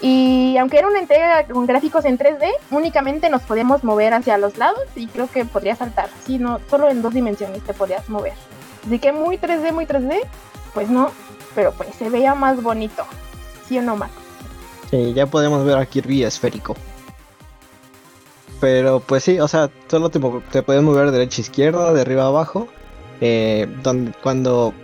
Y 0.00 0.56
aunque 0.58 0.78
era 0.78 0.88
una 0.88 0.98
entrega 0.98 1.44
con 1.44 1.66
gráficos 1.66 2.04
en 2.04 2.18
3D, 2.18 2.50
únicamente 2.70 3.30
nos 3.30 3.42
podíamos 3.42 3.82
mover 3.82 4.12
hacia 4.14 4.36
los 4.36 4.58
lados 4.58 4.84
y 4.94 5.06
creo 5.06 5.28
que 5.30 5.44
podría 5.44 5.74
saltar. 5.74 6.08
Sí, 6.24 6.38
no, 6.38 6.60
solo 6.68 6.90
en 6.90 7.02
dos 7.02 7.14
dimensiones 7.14 7.62
te 7.62 7.72
podías 7.72 8.08
mover. 8.08 8.34
Así 8.86 8.98
que 8.98 9.12
muy 9.12 9.38
3D, 9.38 9.72
muy 9.72 9.86
3D, 9.86 10.20
pues 10.74 10.90
no, 10.90 11.10
pero 11.54 11.72
pues 11.72 11.94
se 11.94 12.10
veía 12.10 12.34
más 12.34 12.62
bonito. 12.62 13.04
¿Sí 13.66 13.78
o 13.78 13.82
no, 13.82 13.96
Max? 13.96 14.12
Sí, 14.90 15.12
ya 15.14 15.26
podemos 15.26 15.64
ver 15.64 15.78
a 15.78 15.86
Kirby 15.86 16.22
esférico. 16.22 16.76
Pero 18.60 19.00
pues 19.00 19.24
sí, 19.24 19.40
o 19.40 19.48
sea, 19.48 19.70
solo 19.88 20.10
te, 20.10 20.20
te 20.52 20.62
puedes 20.62 20.82
mover 20.82 21.06
de 21.06 21.18
derecha 21.18 21.40
a 21.40 21.44
izquierda, 21.44 21.92
de 21.92 22.00
arriba 22.00 22.24
a 22.24 22.28
abajo. 22.28 22.68
Eh, 23.20 23.66
cuando 24.22 24.74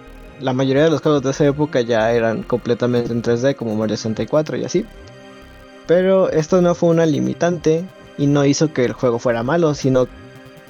la 0.43 0.53
mayoría 0.53 0.85
de 0.85 0.91
los 0.91 1.01
juegos 1.01 1.23
de 1.23 1.31
esa 1.31 1.47
época 1.47 1.81
ya 1.81 2.13
eran 2.13 2.43
completamente 2.43 3.13
en 3.13 3.23
3D, 3.23 3.57
como 3.57 3.77
Mario 3.77 3.97
64 3.97 4.57
y 4.57 4.65
así. 4.65 4.85
Pero 5.87 6.31
esto 6.31 6.61
no 6.61 6.75
fue 6.75 6.91
una 6.91 7.07
limitante 7.07 7.85
y 8.19 8.27
no 8.27 8.45
hizo 8.45 8.73
que 8.73 8.85
el 8.85 8.93
juego 8.93 9.19
fuera 9.19 9.43
malo, 9.43 9.75
sino 9.75 10.07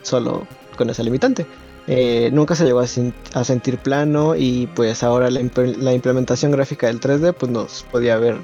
solo 0.02 0.46
con 0.76 0.90
esa 0.90 1.02
limitante. 1.02 1.46
Eh, 1.86 2.30
nunca 2.32 2.54
se 2.54 2.64
llegó 2.64 2.80
a, 2.80 2.86
sentir 3.44 3.78
plano 3.78 4.36
y 4.36 4.68
pues 4.68 5.02
ahora 5.02 5.30
la, 5.30 5.40
implementación 5.92 6.52
gráfica 6.52 6.86
del 6.86 7.00
3D 7.00 7.34
pues 7.34 7.50
nos 7.50 7.82
podía 7.90 8.16
ver, 8.18 8.36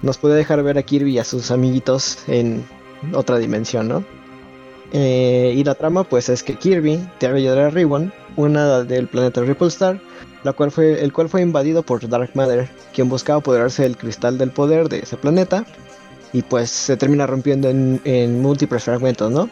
nos 0.00 0.16
podía 0.16 0.36
dejar 0.36 0.62
ver 0.62 0.78
a 0.78 0.82
Kirby 0.82 1.12
y 1.12 1.18
a 1.18 1.24
sus 1.24 1.50
amiguitos 1.50 2.18
en 2.28 2.64
otra 3.12 3.38
dimensión, 3.38 3.88
¿no? 3.88 4.04
Eh, 4.92 5.52
y 5.54 5.64
la 5.64 5.74
trama 5.74 6.04
pues 6.04 6.30
es 6.30 6.42
que 6.42 6.54
Kirby 6.54 6.98
ayudar 7.20 7.58
a 7.58 7.70
Ribbon, 7.70 8.10
una 8.36 8.84
del 8.84 9.06
planeta 9.06 9.42
Ripple 9.42 9.68
Star, 9.68 10.00
cual 10.54 10.70
fue, 10.70 11.02
el 11.02 11.12
cual 11.12 11.28
fue 11.28 11.42
invadido 11.42 11.82
por 11.82 12.08
Dark 12.08 12.30
Matter, 12.34 12.68
quien 12.94 13.08
buscaba 13.08 13.40
apoderarse 13.40 13.82
del 13.82 13.96
cristal 13.96 14.38
del 14.38 14.50
poder 14.50 14.88
de 14.88 15.00
ese 15.00 15.16
planeta 15.16 15.64
y 16.32 16.42
pues 16.42 16.70
se 16.70 16.96
termina 16.96 17.26
rompiendo 17.26 17.68
en, 17.68 18.42
múltiples 18.42 18.84
fragmentos, 18.84 19.30
¿no? 19.30 19.48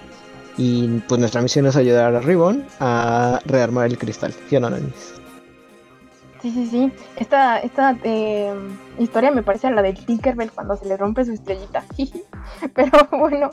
Y 0.59 1.00
pues 1.09 1.19
nuestra 1.19 1.43
misión 1.43 1.66
es 1.66 1.76
ayudar 1.76 2.14
a 2.14 2.21
Ribbon 2.21 2.64
a 2.81 3.40
rearmar 3.45 3.87
el 3.87 3.99
cristal, 3.99 4.35
¿sí 4.49 4.57
o 4.57 4.61
no, 4.61 4.71
Sí, 6.43 6.52
sí, 6.52 6.66
sí. 6.66 6.93
Esta, 7.16 7.59
esta 7.59 7.97
eh, 8.05 8.55
historia 8.99 9.31
me 9.31 9.43
parece 9.43 9.66
a 9.66 9.71
la 9.71 9.83
del 9.83 9.97
Tinkerbell 9.97 10.52
cuando 10.52 10.76
se 10.76 10.87
le 10.87 10.97
rompe 10.97 11.25
su 11.25 11.33
estrellita. 11.33 11.85
Pero 12.75 13.09
bueno, 13.11 13.50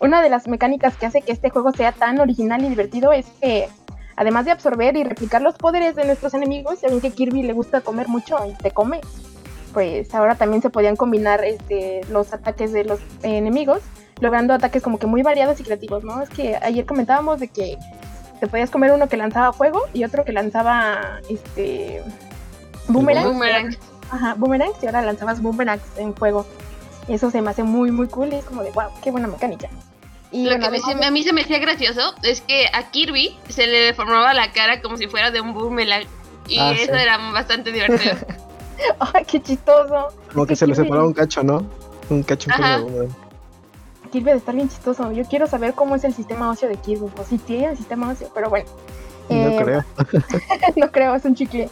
una 0.00 0.20
de 0.20 0.28
las 0.28 0.46
mecánicas 0.48 0.96
que 0.96 1.06
hace 1.06 1.22
que 1.22 1.32
este 1.32 1.50
juego 1.50 1.72
sea 1.72 1.92
tan 1.92 2.20
original 2.20 2.62
y 2.64 2.68
divertido 2.68 3.12
es 3.12 3.26
que, 3.40 3.68
además 4.16 4.44
de 4.44 4.52
absorber 4.52 4.96
y 4.96 5.04
replicar 5.04 5.42
los 5.42 5.54
poderes 5.56 5.94
de 5.96 6.04
nuestros 6.04 6.34
enemigos, 6.34 6.80
ya 6.80 6.88
ven 6.88 7.00
que 7.00 7.10
Kirby 7.10 7.42
le 7.42 7.52
gusta 7.52 7.80
comer 7.80 8.08
mucho 8.08 8.36
y 8.46 8.54
te 8.54 8.70
come, 8.70 9.00
pues 9.72 10.14
ahora 10.14 10.36
también 10.36 10.62
se 10.62 10.70
podían 10.70 10.96
combinar 10.96 11.44
este, 11.44 12.02
los 12.08 12.32
ataques 12.32 12.72
de 12.72 12.84
los 12.84 13.00
enemigos, 13.22 13.80
logrando 14.20 14.54
ataques 14.54 14.82
como 14.82 14.98
que 14.98 15.06
muy 15.06 15.22
variados 15.22 15.60
y 15.60 15.64
creativos, 15.64 16.04
¿no? 16.04 16.22
Es 16.22 16.30
que 16.30 16.56
ayer 16.56 16.86
comentábamos 16.86 17.40
de 17.40 17.48
que 17.48 17.76
te 18.40 18.46
podías 18.46 18.70
comer 18.70 18.92
uno 18.92 19.08
que 19.08 19.16
lanzaba 19.16 19.52
fuego 19.52 19.82
y 19.92 20.04
otro 20.04 20.24
que 20.24 20.32
lanzaba 20.32 21.20
este 21.28 22.02
boomerangs. 22.88 23.28
Boomerang. 23.28 23.76
Ajá, 24.10 24.34
boomerangs 24.34 24.82
y 24.82 24.86
ahora 24.86 25.02
lanzabas 25.02 25.42
boomerangs 25.42 25.82
en 25.96 26.14
fuego. 26.14 26.46
Eso 27.08 27.30
se 27.30 27.42
me 27.42 27.50
hace 27.50 27.64
muy 27.64 27.90
muy 27.90 28.06
cool 28.06 28.32
y 28.32 28.36
es 28.36 28.44
como 28.44 28.62
de 28.62 28.70
wow, 28.70 28.90
qué 29.02 29.10
buena 29.10 29.26
mecánica. 29.26 29.68
Y 30.34 30.50
Lo 30.50 30.58
que 30.58 30.66
a 30.66 31.10
mí 31.12 31.22
se 31.22 31.32
me 31.32 31.42
hacía 31.42 31.60
gracioso 31.60 32.12
es 32.22 32.40
que 32.40 32.66
a 32.72 32.90
Kirby 32.90 33.38
se 33.48 33.68
le 33.68 33.78
deformaba 33.78 34.34
la 34.34 34.50
cara 34.50 34.82
como 34.82 34.96
si 34.96 35.06
fuera 35.06 35.30
de 35.30 35.40
un 35.40 35.54
boomerang. 35.54 36.06
Y 36.48 36.58
ah, 36.58 36.72
eso 36.72 36.92
era 36.92 37.18
bastante 37.30 37.70
divertido. 37.70 38.16
Ay, 38.98 39.24
qué 39.26 39.40
chistoso. 39.40 40.08
Como 40.32 40.44
que 40.44 40.56
se 40.56 40.66
le 40.66 40.74
separaba 40.74 41.06
un 41.06 41.12
cacho, 41.12 41.44
¿no? 41.44 41.64
Un 42.10 42.24
cacho 42.24 42.50
Kirby 44.10 44.32
de 44.32 44.36
estar 44.36 44.56
bien 44.56 44.68
chistoso. 44.68 45.12
Yo 45.12 45.24
quiero 45.24 45.46
saber 45.46 45.74
cómo 45.74 45.94
es 45.94 46.02
el 46.02 46.12
sistema 46.12 46.50
óseo 46.50 46.68
de 46.68 46.78
Kirby. 46.78 47.06
O 47.16 47.24
si 47.24 47.38
tiene 47.38 47.66
el 47.66 47.76
sistema 47.76 48.10
óseo, 48.10 48.28
pero 48.34 48.50
bueno. 48.50 48.68
No 49.28 49.36
eh, 49.36 49.56
creo. 49.62 49.84
no 50.76 50.90
creo, 50.90 51.14
es 51.14 51.24
un 51.24 51.36
chicle. 51.36 51.70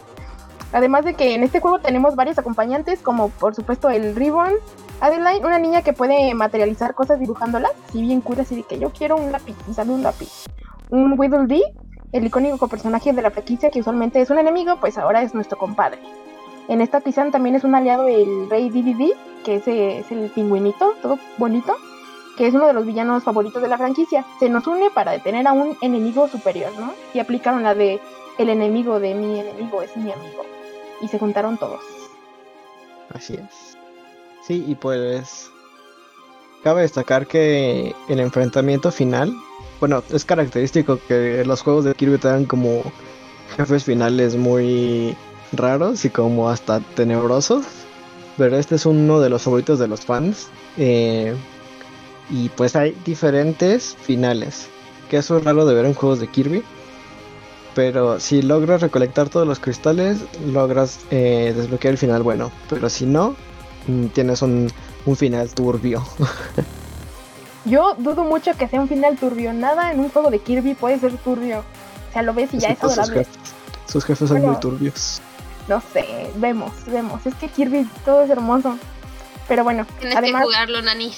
Además 0.73 1.05
de 1.05 1.13
que 1.13 1.35
en 1.35 1.43
este 1.43 1.59
juego 1.59 1.79
tenemos 1.79 2.15
varios 2.15 2.39
acompañantes, 2.39 2.99
como 2.99 3.29
por 3.29 3.55
supuesto 3.55 3.89
el 3.89 4.15
Ribbon, 4.15 4.53
Adeline, 4.99 5.45
una 5.45 5.59
niña 5.59 5.83
que 5.83 5.93
puede 5.93 6.33
materializar 6.33 6.95
cosas 6.95 7.19
dibujándolas, 7.19 7.71
si 7.91 8.01
bien 8.01 8.21
cura, 8.21 8.41
así 8.41 8.55
de 8.55 8.63
que 8.63 8.79
yo 8.79 8.89
quiero 8.89 9.15
un 9.15 9.31
lápiz, 9.31 9.55
y 9.69 9.73
sale 9.73 9.91
un 9.91 10.01
lápiz. 10.01 10.45
Un 10.89 11.17
Whittle 11.17 11.45
Dee, 11.45 11.63
el 12.11 12.25
icónico 12.25 12.67
personaje 12.67 13.13
de 13.13 13.21
la 13.21 13.31
franquicia 13.31 13.69
que 13.69 13.81
usualmente 13.81 14.19
es 14.19 14.31
un 14.31 14.39
enemigo, 14.39 14.77
pues 14.79 14.97
ahora 14.97 15.21
es 15.21 15.33
nuestro 15.33 15.57
compadre. 15.57 15.99
En 16.67 16.81
esta 16.81 17.01
quizá 17.01 17.29
también 17.29 17.55
es 17.55 17.63
un 17.63 17.75
aliado 17.75 18.07
el 18.07 18.49
Rey 18.49 18.69
DVD, 18.69 19.13
que 19.43 19.55
ese 19.55 19.99
es 19.99 20.11
el 20.11 20.29
pingüinito, 20.29 20.95
todo 21.01 21.19
bonito, 21.37 21.75
que 22.37 22.47
es 22.47 22.53
uno 22.55 22.65
de 22.67 22.73
los 22.73 22.85
villanos 22.85 23.23
favoritos 23.23 23.61
de 23.61 23.67
la 23.67 23.77
franquicia. 23.77 24.25
Se 24.39 24.49
nos 24.49 24.65
une 24.65 24.89
para 24.89 25.11
detener 25.11 25.47
a 25.47 25.51
un 25.51 25.77
enemigo 25.81 26.27
superior, 26.27 26.71
¿no? 26.79 26.93
Y 27.13 27.19
aplicaron 27.19 27.61
la 27.61 27.75
de 27.75 27.99
el 28.37 28.49
enemigo 28.49 28.99
de 28.99 29.13
mi 29.13 29.39
enemigo 29.39 29.81
es 29.81 29.95
mi 29.95 30.11
amigo. 30.11 30.43
Y 31.03 31.09
se 31.09 31.19
juntaron 31.19 31.57
todos. 31.57 31.81
Así 33.13 33.33
es. 33.33 33.77
Sí, 34.47 34.63
y 34.65 34.75
pues 34.75 35.51
cabe 36.63 36.83
destacar 36.83 37.27
que 37.27 37.93
el 38.07 38.19
enfrentamiento 38.21 38.89
final, 38.89 39.35
bueno, 39.81 40.01
es 40.11 40.23
característico 40.23 40.97
que 41.09 41.43
los 41.45 41.61
juegos 41.61 41.83
de 41.83 41.93
Kirby 41.93 42.17
te 42.19 42.47
como 42.47 42.83
jefes 43.57 43.83
finales 43.83 44.37
muy 44.37 45.13
raros 45.51 46.05
y 46.05 46.09
como 46.09 46.49
hasta 46.49 46.79
tenebrosos. 46.79 47.65
Pero 48.37 48.57
este 48.57 48.75
es 48.75 48.85
uno 48.85 49.19
de 49.19 49.29
los 49.29 49.41
favoritos 49.41 49.79
de 49.79 49.89
los 49.89 50.01
fans. 50.05 50.47
Eh, 50.77 51.35
y 52.29 52.47
pues 52.49 52.77
hay 52.77 52.95
diferentes 53.03 53.97
finales. 54.01 54.69
Que 55.09 55.17
eso 55.17 55.37
es 55.37 55.43
raro 55.43 55.65
de 55.65 55.75
ver 55.75 55.85
en 55.85 55.93
juegos 55.93 56.21
de 56.21 56.27
Kirby. 56.27 56.63
Pero 57.75 58.19
si 58.19 58.41
logras 58.41 58.81
recolectar 58.81 59.29
todos 59.29 59.47
los 59.47 59.59
cristales, 59.59 60.19
logras 60.45 60.99
eh, 61.09 61.53
desbloquear 61.55 61.93
el 61.93 61.97
final 61.97 62.21
bueno. 62.21 62.51
Pero 62.69 62.89
si 62.89 63.05
no, 63.05 63.35
mm, 63.87 64.07
tienes 64.07 64.41
un, 64.41 64.71
un 65.05 65.15
final 65.15 65.49
turbio. 65.53 66.03
Yo 67.65 67.95
dudo 67.97 68.23
mucho 68.23 68.55
que 68.57 68.67
sea 68.67 68.81
un 68.81 68.87
final 68.87 69.17
turbio. 69.17 69.53
Nada 69.53 69.91
en 69.91 69.99
un 69.99 70.09
juego 70.09 70.29
de 70.29 70.39
Kirby 70.39 70.75
puede 70.75 70.99
ser 70.99 71.17
turbio. 71.17 71.59
O 71.59 72.13
sea, 72.13 72.21
lo 72.21 72.33
ves 72.33 72.53
y 72.53 72.59
ya 72.59 72.69
es 72.69 72.83
adorable. 72.83 73.25
Sus 73.87 74.03
jefes, 74.05 74.29
son 74.29 74.41
muy 74.41 74.55
turbios. 74.59 75.21
No 75.67 75.81
sé, 75.93 76.29
vemos, 76.35 76.71
vemos. 76.87 77.25
Es 77.25 77.33
que 77.35 77.47
Kirby 77.47 77.87
todo 78.03 78.23
es 78.23 78.29
hermoso. 78.29 78.77
Pero 79.47 79.63
bueno, 79.63 79.85
tienes 79.99 80.19
que 80.19 80.33
jugarlo, 80.33 80.81
Nanis. 80.81 81.17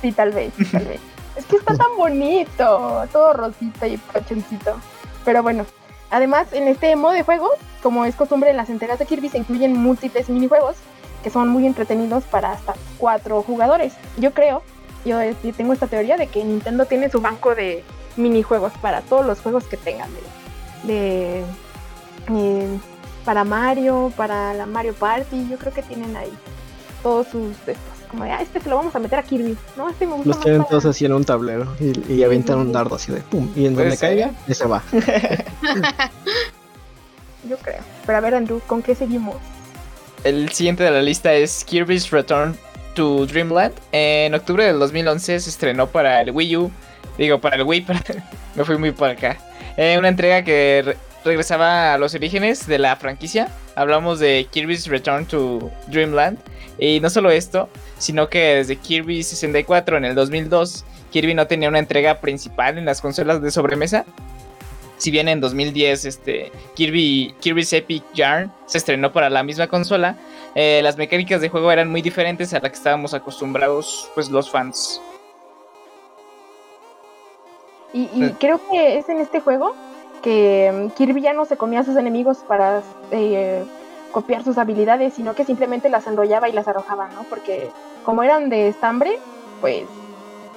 Sí, 0.00 0.12
tal 0.12 0.32
vez, 0.32 0.52
tal 0.70 0.84
vez. 0.84 1.00
Es 1.36 1.46
que 1.46 1.56
está 1.56 1.76
tan 1.76 1.96
bonito, 1.96 3.04
todo 3.12 3.32
rosita 3.32 3.86
y 3.86 3.96
pachoncito. 3.96 4.76
Pero 5.24 5.42
bueno, 5.42 5.64
además 6.12 6.52
en 6.52 6.68
este 6.68 6.94
modo 6.94 7.12
de 7.12 7.24
juego, 7.24 7.50
como 7.82 8.04
es 8.04 8.14
costumbre 8.14 8.50
en 8.50 8.56
las 8.56 8.70
entregas 8.70 9.00
de 9.00 9.06
Kirby, 9.06 9.28
se 9.28 9.38
incluyen 9.38 9.76
múltiples 9.76 10.28
minijuegos 10.28 10.76
que 11.24 11.30
son 11.30 11.48
muy 11.48 11.66
entretenidos 11.66 12.24
para 12.24 12.52
hasta 12.52 12.74
cuatro 12.98 13.42
jugadores. 13.42 13.94
Yo 14.18 14.32
creo, 14.32 14.62
yo, 15.04 15.18
tengo 15.56 15.72
esta 15.72 15.86
teoría 15.86 16.16
de 16.16 16.26
que 16.26 16.44
Nintendo 16.44 16.84
tiene 16.86 17.10
su 17.10 17.20
banco 17.20 17.54
de 17.54 17.84
minijuegos 18.16 18.72
para 18.80 19.00
todos 19.00 19.24
los 19.24 19.40
juegos 19.40 19.64
que 19.64 19.76
tengan 19.76 20.10
de, 20.84 20.92
de 20.92 21.44
eh, 22.28 22.78
para 23.24 23.44
Mario, 23.44 24.12
para 24.16 24.52
la 24.54 24.66
Mario 24.66 24.94
Party, 24.94 25.48
yo 25.48 25.56
creo 25.58 25.72
que 25.72 25.82
tienen 25.82 26.16
ahí 26.16 26.32
todos 27.02 27.28
sus 27.28 27.56
estos. 27.66 27.91
Como 28.12 28.24
de, 28.24 28.30
ah, 28.30 28.42
este 28.42 28.60
se 28.60 28.68
lo 28.68 28.76
vamos 28.76 28.94
a 28.94 28.98
meter 28.98 29.18
a 29.18 29.22
Kirby, 29.22 29.56
¿no? 29.76 29.88
Este 29.88 30.06
me 30.06 30.12
gusta 30.12 30.28
Los 30.28 30.40
tienen 30.40 30.64
todos 30.68 30.84
así 30.84 31.06
en 31.06 31.14
un 31.14 31.24
tablero 31.24 31.74
y, 31.80 32.12
y 32.12 32.22
avientan 32.22 32.58
un 32.58 32.70
dardo 32.70 32.94
así 32.94 33.10
de 33.10 33.22
pum. 33.22 33.50
Y 33.56 33.66
en 33.66 33.74
donde 33.74 33.96
caiga, 33.96 34.30
ese 34.46 34.66
va. 34.66 34.82
yo 37.48 37.56
creo. 37.56 37.80
Pero 38.06 38.18
a 38.18 38.20
ver, 38.20 38.34
Andrew, 38.34 38.60
¿con 38.66 38.82
qué 38.82 38.94
seguimos? 38.94 39.36
El 40.24 40.52
siguiente 40.52 40.84
de 40.84 40.90
la 40.90 41.02
lista 41.02 41.32
es 41.32 41.64
Kirby's 41.64 42.10
Return 42.10 42.56
to 42.94 43.26
Dreamland. 43.26 43.74
En 43.92 44.34
octubre 44.34 44.64
del 44.64 44.78
2011 44.78 45.40
se 45.40 45.50
estrenó 45.50 45.88
para 45.88 46.20
el 46.20 46.30
Wii 46.30 46.56
U. 46.58 46.70
Digo, 47.18 47.40
para 47.40 47.56
el 47.56 47.62
Wii, 47.62 47.86
me 48.54 48.64
fui 48.64 48.78
muy 48.78 48.92
para 48.92 49.14
acá. 49.14 49.38
Eh, 49.76 49.96
una 49.98 50.08
entrega 50.08 50.44
que 50.44 50.96
regresaba 51.24 51.94
a 51.94 51.98
los 51.98 52.14
orígenes 52.14 52.66
de 52.66 52.78
la 52.78 52.96
franquicia. 52.96 53.48
Hablamos 53.74 54.18
de 54.18 54.46
Kirby's 54.50 54.86
Return 54.86 55.26
to 55.26 55.70
Dreamland. 55.88 56.38
Y 56.78 57.00
no 57.00 57.10
solo 57.10 57.30
esto, 57.30 57.68
sino 57.98 58.28
que 58.28 58.56
desde 58.56 58.76
Kirby 58.76 59.22
64 59.22 59.98
en 59.98 60.04
el 60.04 60.14
2002, 60.14 60.84
Kirby 61.10 61.34
no 61.34 61.46
tenía 61.46 61.68
una 61.68 61.78
entrega 61.78 62.20
principal 62.20 62.78
en 62.78 62.84
las 62.84 63.00
consolas 63.00 63.42
de 63.42 63.50
sobremesa. 63.50 64.04
Si 64.96 65.10
bien 65.10 65.28
en 65.28 65.40
2010 65.40 66.04
este, 66.04 66.52
Kirby, 66.74 67.34
Kirby's 67.40 67.72
Epic 67.72 68.04
Yarn 68.14 68.52
se 68.66 68.78
estrenó 68.78 69.12
para 69.12 69.30
la 69.30 69.42
misma 69.42 69.66
consola, 69.66 70.16
eh, 70.54 70.80
las 70.82 70.96
mecánicas 70.96 71.40
de 71.40 71.48
juego 71.48 71.72
eran 71.72 71.90
muy 71.90 72.02
diferentes 72.02 72.54
a 72.54 72.60
las 72.60 72.70
que 72.70 72.76
estábamos 72.76 73.12
acostumbrados 73.12 74.08
pues, 74.14 74.30
los 74.30 74.50
fans. 74.50 75.00
Y, 77.92 78.08
y 78.14 78.30
creo 78.38 78.60
que 78.70 78.98
es 78.98 79.08
en 79.08 79.18
este 79.18 79.40
juego 79.40 79.74
que 80.22 80.72
mm, 80.72 80.90
Kirby 80.96 81.20
ya 81.20 81.32
no 81.32 81.44
se 81.44 81.56
comía 81.56 81.80
a 81.80 81.84
sus 81.84 81.96
enemigos 81.96 82.38
para 82.46 82.82
eh, 83.10 83.64
copiar 84.12 84.44
sus 84.44 84.58
habilidades, 84.58 85.14
sino 85.14 85.34
que 85.34 85.44
simplemente 85.44 85.88
las 85.88 86.06
enrollaba 86.06 86.48
y 86.48 86.52
las 86.52 86.68
arrojaba, 86.68 87.08
¿no? 87.08 87.24
Porque 87.24 87.70
como 88.04 88.22
eran 88.22 88.48
de 88.48 88.68
estambre, 88.68 89.18
pues 89.60 89.84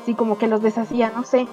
sí, 0.06 0.14
como 0.14 0.38
que 0.38 0.48
los 0.48 0.62
deshacía, 0.62 1.12
no 1.16 1.24
sé. 1.24 1.48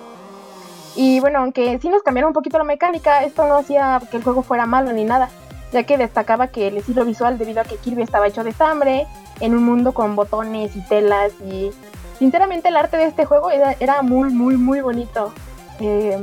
Y 0.95 1.21
bueno, 1.21 1.38
aunque 1.38 1.78
sí 1.81 1.88
nos 1.88 2.02
cambiaron 2.02 2.31
un 2.31 2.35
poquito 2.35 2.59
la 2.59 2.64
mecánica, 2.64 3.25
esto 3.25 3.47
no 3.47 3.57
hacía 3.57 4.00
que 4.11 4.19
el 4.19 4.23
juego 4.23 4.42
fuera 4.42 4.66
malo 4.66 4.92
ni 4.92 5.04
nada, 5.04 5.31
ya 5.73 5.85
que 5.85 5.97
destacaba 5.97 6.49
que 6.49 6.69
el 6.69 6.76
estilo 6.76 7.04
visual, 7.04 7.38
debido 7.38 7.62
a 7.62 7.64
que 7.64 7.76
Kirby 7.76 8.02
estaba 8.02 8.26
hecho 8.26 8.45
de 8.45 8.50
estambre, 8.50 9.07
en 9.40 9.54
un 9.54 9.64
mundo 9.64 9.92
con 9.92 10.14
botones 10.14 10.76
y 10.76 10.81
telas 10.83 11.33
y 11.40 11.71
sinceramente 12.19 12.69
el 12.69 12.76
arte 12.76 12.97
de 12.97 13.07
este 13.07 13.25
juego 13.25 13.50
era, 13.50 14.02
muy, 14.02 14.33
muy, 14.33 14.57
muy 14.57 14.81
bonito. 14.81 15.33
Eh, 15.81 16.19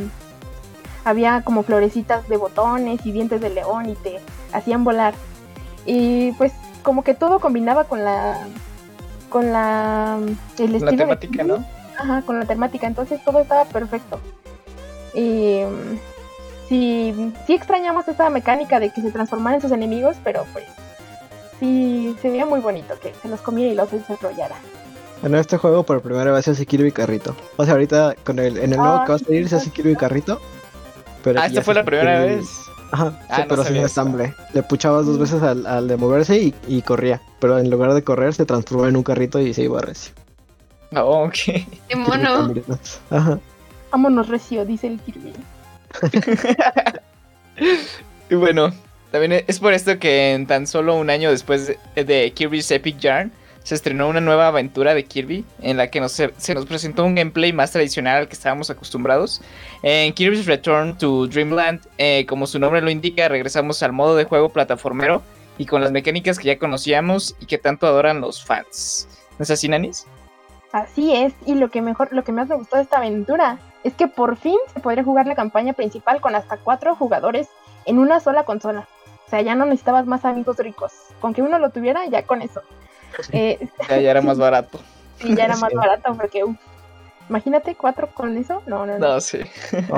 había 1.10 1.42
como 1.42 1.64
florecitas 1.64 2.28
de 2.28 2.38
botones 2.38 3.06
y 3.06 3.12
dientes 3.12 3.42
de 3.42 3.50
león 3.50 3.90
y 3.90 3.96
te 3.96 4.20
hacían 4.54 4.84
volar. 4.84 5.14
Y 5.86 6.32
pues 6.34 6.54
como 6.84 7.04
que 7.04 7.14
todo 7.14 7.40
combinaba 7.40 7.86
con 7.86 8.04
la 8.04 8.48
con 9.30 9.52
la 9.52 10.18
el 10.58 10.76
estilo 10.76 10.92
la 10.92 10.98
temática, 10.98 11.44
¿no? 11.44 11.66
Ajá, 11.98 12.22
con 12.22 12.40
la 12.40 12.46
temática, 12.46 12.88
entonces 12.88 13.24
todo 13.24 13.42
estaba 13.42 13.66
perfecto. 13.66 14.20
Y 15.14 15.62
sí, 16.68 17.34
sí 17.46 17.54
extrañamos 17.54 18.08
esa 18.08 18.30
mecánica 18.30 18.80
de 18.80 18.92
que 18.92 19.02
se 19.02 19.12
transformaran 19.12 19.56
en 19.56 19.62
sus 19.62 19.72
enemigos, 19.72 20.18
pero 20.24 20.46
pues 20.54 20.66
sí 21.60 22.16
se 22.22 22.30
veía 22.30 22.46
muy 22.46 22.62
bonito 22.62 22.96
que 23.02 23.14
se 23.22 23.28
los 23.28 23.42
comiera 23.42 23.72
y 23.72 23.76
los 23.76 23.92
desarrollara. 23.92 24.56
En 25.22 25.36
este 25.36 25.58
juego 25.58 25.84
por 25.84 26.02
primera 26.02 26.32
vez 26.32 26.46
se 26.46 26.52
hace 26.52 26.66
Kirby 26.66 26.94
Carrito. 26.94 27.36
O 27.58 27.66
sea, 27.66 27.74
ahorita 27.74 28.16
con 28.24 28.40
el, 28.40 28.58
en 28.58 28.72
el 28.72 28.80
nuevo 28.80 28.96
ah, 28.96 29.04
que 29.06 29.12
va 29.12 29.16
a 29.16 29.20
salir 29.20 29.50
se 29.50 29.58
hace 29.58 29.70
Kirby 29.70 29.96
Carrito. 29.96 30.40
Pero 31.24 31.40
ah, 31.40 31.48
esta 31.48 31.62
fue 31.62 31.74
la 31.74 31.84
primera 31.84 32.22
vez. 32.22 32.48
Ajá, 32.92 33.20
ah, 33.30 33.46
pero 33.48 33.64
sin 33.64 33.78
estamble. 33.78 34.34
Le 34.54 34.64
puchabas 34.64 35.06
dos 35.06 35.20
veces 35.20 35.42
al, 35.44 35.88
de 35.88 35.98
moverse 35.98 36.54
y, 36.68 36.82
corría. 36.82 37.22
Pero 37.40 37.60
en 37.60 37.70
lugar 37.70 37.94
de 37.94 38.04
correr 38.04 38.34
se 38.34 38.46
transformó 38.46 38.88
en 38.88 38.98
un 38.98 39.04
carrito 39.04 39.40
y 39.40 39.54
se 39.54 39.64
iba 39.64 39.82
recio. 39.82 40.14
Oh, 40.96 41.26
ok. 41.26 41.66
Qué 41.88 41.96
mono. 41.96 42.54
Ajá. 43.10 43.40
Vámonos 43.92 44.28
recio, 44.28 44.66
dice 44.66 44.88
el 44.88 45.00
Kirby. 45.00 45.34
y 48.30 48.36
bueno, 48.36 48.72
también 49.12 49.44
es 49.48 49.60
por 49.60 49.74
esto 49.74 49.98
que 49.98 50.34
en 50.34 50.46
tan 50.46 50.68
solo 50.68 50.96
un 50.96 51.10
año 51.10 51.32
después 51.32 51.76
de 51.96 52.34
Kirby's 52.34 52.70
Epic 52.72 53.00
Yarn 53.00 53.32
se 53.70 53.76
estrenó 53.76 54.08
una 54.08 54.20
nueva 54.20 54.48
aventura 54.48 54.96
de 54.96 55.06
Kirby 55.06 55.46
en 55.62 55.78
la 55.78 55.92
que 55.92 56.10
se 56.10 56.56
nos 56.56 56.66
presentó 56.66 57.06
un 57.06 57.14
gameplay 57.14 57.54
más 57.54 57.72
tradicional 57.72 58.18
al 58.18 58.28
que 58.28 58.34
estábamos 58.34 58.72
acostumbrados. 58.72 59.44
En 59.84 60.12
Kirby's 60.12 60.48
Return 60.48 60.98
to 60.98 61.28
Dreamland, 61.28 61.80
eh, 62.00 62.26
como 62.28 62.48
su 62.48 62.58
nombre 62.58 62.82
lo 62.82 62.90
indica, 62.90 63.28
regresamos 63.28 63.84
al 63.84 63.94
modo 63.94 64.16
de 64.16 64.24
juego 64.24 64.50
plataformero 64.50 65.22
y 65.60 65.68
con 65.68 65.84
las 65.84 65.92
mecánicas 65.92 66.40
que 66.40 66.48
ya 66.48 66.58
conocíamos 66.58 67.36
y 67.40 67.46
que 67.46 67.60
tanto 67.60 67.86
adoran 67.86 68.22
los 68.22 68.44
fans. 68.44 69.08
¿No 69.38 69.44
es 69.44 69.52
así, 69.52 69.68
Nanis? 69.70 70.08
Así 70.72 71.14
es, 71.16 71.36
y 71.46 71.54
lo 71.54 71.70
que 71.70 71.84
mejor, 71.84 72.08
lo 72.12 72.24
que 72.24 72.32
más 72.32 72.48
me 72.48 72.56
gustó 72.56 72.78
de 72.78 72.82
esta 72.82 72.98
aventura 72.98 73.60
es 73.84 73.94
que 73.94 74.08
por 74.08 74.36
fin 74.36 74.58
se 74.74 74.80
podría 74.80 75.04
jugar 75.04 75.28
la 75.28 75.36
campaña 75.36 75.74
principal 75.74 76.22
con 76.22 76.34
hasta 76.34 76.58
cuatro 76.58 76.96
jugadores 76.96 77.50
en 77.86 78.00
una 78.00 78.20
sola 78.20 78.46
consola. 78.46 78.88
O 79.28 79.30
sea, 79.30 79.42
ya 79.42 79.54
no 79.54 79.66
necesitabas 79.66 80.08
más 80.08 80.26
amigos 80.26 80.58
ricos. 80.58 80.92
Con 81.22 81.36
que 81.36 81.44
uno 81.44 81.60
lo 81.60 81.70
tuviera, 81.70 82.04
ya 82.08 82.24
con 82.24 82.42
eso. 82.42 82.64
Eh, 83.32 83.60
ya, 83.88 83.96
era 83.96 84.22
más 84.22 84.38
barato. 84.40 84.80
Sí, 85.20 85.36
ya 85.36 85.46
era 85.46 85.58
más 85.58 85.74
barato 85.74 86.16
porque, 86.16 86.44
imagínate, 87.30 87.76
cuatro 87.76 88.10
con 88.14 88.38
eso. 88.38 88.62
No, 88.66 88.86
no, 88.86 88.98
no. 88.98 89.08
No, 89.08 89.22
sí. 89.22 89.40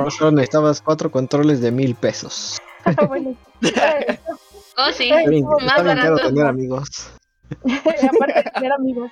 solo 0.09 0.31
necesitabas 0.31 0.81
cuatro 0.81 1.11
controles 1.11 1.61
de 1.61 1.71
mil 1.71 1.95
pesos. 1.95 2.59
bueno, 3.07 3.35
oh, 4.77 4.91
sí, 4.93 5.11
más 5.65 5.83
barato. 5.83 6.15
tener 6.27 6.45
amigos. 6.45 7.11
Aparte 8.15 8.43
de 8.43 8.51
tener 8.51 8.71
amigos, 8.71 9.11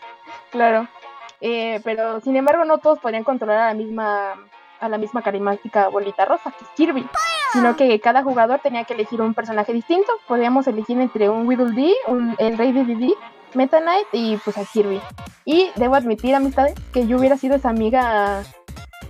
claro. 0.52 0.88
Eh, 1.42 1.80
pero 1.84 2.20
sin 2.22 2.36
embargo, 2.36 2.66
no 2.66 2.80
todos 2.80 3.00
podrían 3.00 3.24
controlar 3.24 3.60
a 3.60 3.68
la 3.68 3.74
misma 3.74 4.36
a 4.80 4.90
la 4.90 4.98
misma 4.98 5.22
carismática 5.22 5.90
bolita 5.90 6.26
rosa, 6.26 6.52
que 6.52 6.64
es 6.64 6.70
Kirby, 6.76 7.06
sino 7.52 7.76
que 7.76 8.00
cada 8.00 8.24
jugador 8.24 8.60
tenía 8.62 8.86
que 8.86 8.94
elegir 8.94 9.22
un 9.22 9.34
personaje 9.34 9.74
distinto. 9.74 10.12
Podíamos 10.28 10.68
elegir 10.68 11.00
entre 11.00 11.30
un 11.30 11.48
Whittle 11.48 11.72
Dee, 11.72 11.96
un, 12.08 12.36
el 12.38 12.58
Rey 12.58 12.72
de 12.72 12.86
Didi, 12.86 13.14
Meta 13.54 13.80
Knight 13.80 14.08
y 14.14 14.38
pues 14.38 14.58
a 14.58 14.66
Kirby. 14.66 15.02
Y 15.46 15.70
debo 15.76 15.96
admitir, 15.96 16.36
amistades, 16.36 16.76
que 16.94 17.08
yo 17.08 17.18
hubiera 17.18 17.38
sido 17.38 17.56
esa 17.56 17.70
amiga 17.70 18.44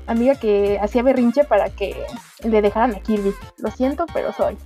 amiga 0.08 0.36
que 0.36 0.80
hacía 0.82 1.04
berrinche 1.04 1.43
para 1.43 1.69
que 1.69 1.95
le 2.43 2.62
dejaran 2.62 2.95
a 2.95 2.99
Kirby. 2.99 3.34
Lo 3.58 3.71
siento, 3.71 4.06
pero 4.13 4.34
soy. 4.34 4.58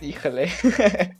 Híjole. 0.00 0.50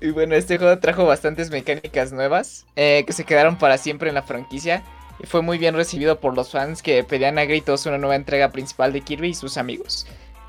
y 0.00 0.10
bueno, 0.10 0.34
este 0.34 0.58
juego 0.58 0.78
trajo 0.78 1.04
bastantes 1.04 1.50
mecánicas 1.50 2.12
nuevas 2.12 2.66
eh, 2.76 3.04
que 3.06 3.12
se 3.12 3.24
quedaron 3.24 3.58
para 3.58 3.78
siempre 3.78 4.08
en 4.08 4.14
la 4.14 4.22
franquicia. 4.22 4.82
Y 5.22 5.26
fue 5.26 5.42
muy 5.42 5.58
bien 5.58 5.74
recibido 5.74 6.20
por 6.20 6.34
los 6.34 6.50
fans 6.50 6.82
que 6.82 7.04
pedían 7.04 7.38
a 7.38 7.44
gritos 7.44 7.86
una 7.86 7.98
nueva 7.98 8.16
entrega 8.16 8.50
principal 8.50 8.92
de 8.92 9.02
Kirby 9.02 9.28
y 9.28 9.34
sus 9.34 9.56
amigos. 9.56 10.06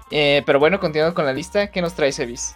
Eh, 0.09 0.43
pero 0.45 0.59
bueno, 0.59 0.79
continuando 0.79 1.15
con 1.15 1.25
la 1.25 1.33
lista, 1.33 1.67
¿qué 1.67 1.81
nos 1.81 1.93
trae 1.93 2.11
Sebis? 2.11 2.55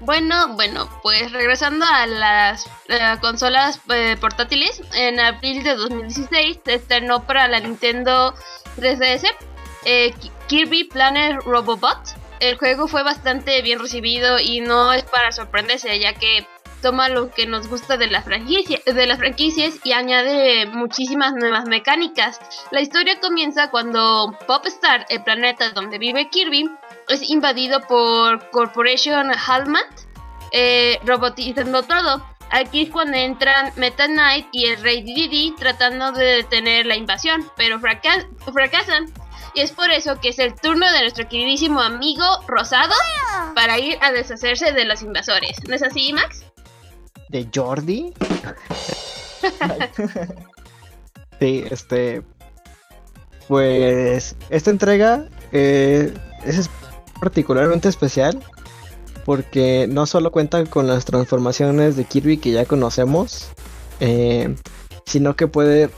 Bueno, 0.00 0.54
bueno, 0.54 0.88
pues 1.02 1.32
regresando 1.32 1.84
a 1.84 2.06
las 2.06 2.66
eh, 2.88 3.16
consolas 3.20 3.80
eh, 3.90 4.16
portátiles, 4.20 4.80
en 4.94 5.18
abril 5.18 5.64
de 5.64 5.74
2016 5.74 6.60
se 6.64 6.74
estrenó 6.74 7.24
para 7.24 7.48
la 7.48 7.58
Nintendo 7.58 8.32
3DS 8.76 9.28
eh, 9.84 10.14
Kirby 10.46 10.84
Planet 10.84 11.42
Robobot. 11.44 11.98
El 12.38 12.56
juego 12.56 12.86
fue 12.86 13.02
bastante 13.02 13.60
bien 13.62 13.80
recibido 13.80 14.38
y 14.38 14.60
no 14.60 14.92
es 14.92 15.02
para 15.02 15.32
sorprenderse, 15.32 15.98
ya 15.98 16.14
que 16.14 16.46
toma 16.80 17.08
lo 17.08 17.30
que 17.30 17.46
nos 17.46 17.68
gusta 17.68 17.96
de, 17.96 18.06
la 18.06 18.22
franquicia, 18.22 18.80
de 18.84 19.06
las 19.06 19.18
franquicias 19.18 19.74
y 19.84 19.92
añade 19.92 20.66
muchísimas 20.66 21.34
nuevas 21.34 21.66
mecánicas. 21.66 22.38
La 22.70 22.80
historia 22.80 23.20
comienza 23.20 23.70
cuando 23.70 24.36
Popstar, 24.46 25.06
el 25.08 25.22
planeta 25.22 25.70
donde 25.70 25.98
vive 25.98 26.28
Kirby, 26.30 26.70
es 27.08 27.28
invadido 27.28 27.80
por 27.80 28.50
Corporation 28.50 29.30
Halmat, 29.30 29.86
eh, 30.52 30.98
robotizando 31.04 31.82
todo. 31.82 32.24
Aquí 32.50 32.82
es 32.82 32.90
cuando 32.90 33.16
entran 33.16 33.72
Meta 33.76 34.06
Knight 34.06 34.46
y 34.52 34.66
el 34.66 34.82
Rey 34.82 35.02
Didi 35.02 35.54
tratando 35.58 36.12
de 36.12 36.24
detener 36.24 36.86
la 36.86 36.96
invasión, 36.96 37.50
pero 37.56 37.78
fracasan. 37.78 39.12
Y 39.54 39.60
es 39.60 39.72
por 39.72 39.90
eso 39.90 40.20
que 40.20 40.30
es 40.30 40.38
el 40.38 40.54
turno 40.54 40.90
de 40.90 41.00
nuestro 41.00 41.28
queridísimo 41.28 41.80
amigo 41.80 42.24
Rosado 42.46 42.94
para 43.54 43.78
ir 43.78 43.98
a 44.00 44.12
deshacerse 44.12 44.72
de 44.72 44.84
los 44.84 45.02
invasores. 45.02 45.56
¿No 45.66 45.74
es 45.74 45.82
así, 45.82 46.12
Max? 46.12 46.44
¿De 47.28 47.48
Jordi? 47.54 48.12
sí, 51.40 51.64
este. 51.70 52.22
Pues. 53.46 54.36
Esta 54.50 54.70
entrega 54.70 55.28
eh, 55.52 56.12
es 56.44 56.70
particularmente 57.20 57.88
especial 57.88 58.40
porque 59.24 59.86
no 59.90 60.06
solo 60.06 60.32
cuenta 60.32 60.64
con 60.64 60.86
las 60.86 61.04
transformaciones 61.04 61.96
de 61.96 62.04
Kirby 62.04 62.38
que 62.38 62.50
ya 62.50 62.64
conocemos, 62.64 63.48
eh, 64.00 64.54
sino 65.04 65.36
que 65.36 65.46
puede 65.46 65.90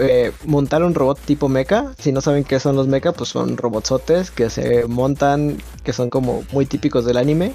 eh, 0.00 0.32
montar 0.44 0.84
un 0.84 0.94
robot 0.94 1.18
tipo 1.18 1.48
mecha. 1.48 1.92
Si 1.98 2.12
no 2.12 2.20
saben 2.20 2.44
qué 2.44 2.60
son 2.60 2.76
los 2.76 2.86
mecha, 2.86 3.12
pues 3.12 3.30
son 3.30 3.56
robotsotes 3.56 4.30
que 4.30 4.50
se 4.50 4.86
montan, 4.86 5.60
que 5.82 5.92
son 5.92 6.10
como 6.10 6.44
muy 6.52 6.64
típicos 6.64 7.04
del 7.04 7.16
anime. 7.16 7.54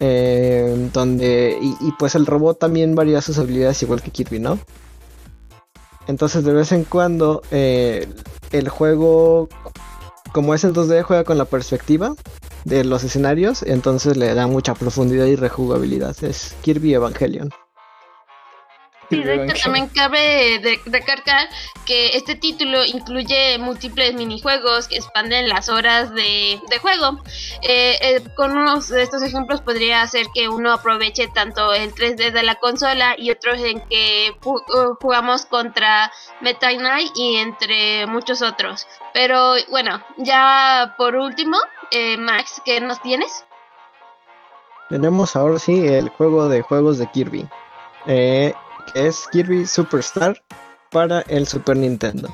Eh, 0.00 0.90
donde 0.92 1.58
y, 1.60 1.92
pues 1.98 2.14
el 2.14 2.26
robot 2.26 2.58
también 2.58 2.94
varía 2.94 3.20
sus 3.20 3.38
habilidades 3.38 3.82
igual 3.82 4.00
que 4.00 4.10
Kirby, 4.10 4.38
¿no? 4.38 4.58
Entonces 6.06 6.44
de 6.44 6.52
vez 6.52 6.72
en 6.72 6.84
cuando 6.84 7.42
el 7.50 8.68
juego 8.68 9.48
como 10.32 10.54
es 10.54 10.64
en 10.64 10.74
2D, 10.74 11.02
juega 11.02 11.24
con 11.24 11.38
la 11.38 11.44
perspectiva 11.44 12.14
de 12.64 12.84
los 12.84 13.04
escenarios, 13.04 13.62
entonces 13.62 14.16
le 14.16 14.34
da 14.34 14.46
mucha 14.46 14.74
profundidad 14.74 15.26
y 15.26 15.36
rejugabilidad. 15.36 16.16
Es 16.22 16.54
Kirby 16.62 16.94
Evangelion. 16.94 17.50
Sí, 19.10 19.22
de 19.22 19.44
hecho 19.44 19.62
también 19.64 19.88
cabe 19.88 20.60
recargar 20.84 21.48
que 21.86 22.08
este 22.08 22.34
título 22.34 22.84
incluye 22.84 23.56
múltiples 23.58 24.14
minijuegos 24.14 24.86
que 24.86 24.96
expanden 24.96 25.48
las 25.48 25.70
horas 25.70 26.12
de, 26.14 26.60
juego. 26.82 27.22
Eh, 27.62 27.96
eh, 28.02 28.24
con 28.36 28.56
unos 28.56 28.88
de 28.88 29.02
estos 29.02 29.22
ejemplos 29.22 29.62
podría 29.62 30.02
hacer 30.02 30.26
que 30.34 30.50
uno 30.50 30.72
aproveche 30.72 31.28
tanto 31.28 31.72
el 31.72 31.94
3D 31.94 32.32
de 32.32 32.42
la 32.42 32.56
consola 32.56 33.14
y 33.16 33.30
otros 33.30 33.58
en 33.60 33.80
que 33.88 34.36
uh, 34.44 34.94
jugamos 35.00 35.46
contra 35.46 36.12
Meta 36.42 36.70
Knight 36.76 37.12
y 37.16 37.36
entre 37.36 38.06
muchos 38.06 38.42
otros. 38.42 38.86
Pero 39.14 39.54
bueno, 39.70 40.02
ya 40.18 40.94
por 40.98 41.16
último, 41.16 41.56
eh, 41.90 42.18
Max, 42.18 42.60
¿qué 42.64 42.80
nos 42.82 43.00
tienes? 43.00 43.46
Tenemos 44.90 45.34
ahora 45.36 45.58
sí 45.58 45.86
el 45.86 46.10
juego 46.10 46.48
de 46.48 46.62
juegos 46.62 46.98
de 46.98 47.10
Kirby. 47.10 47.48
Eh, 48.06 48.54
es 48.94 49.26
Kirby 49.30 49.66
Superstar 49.66 50.42
para 50.90 51.20
el 51.22 51.46
Super 51.46 51.76
Nintendo. 51.76 52.28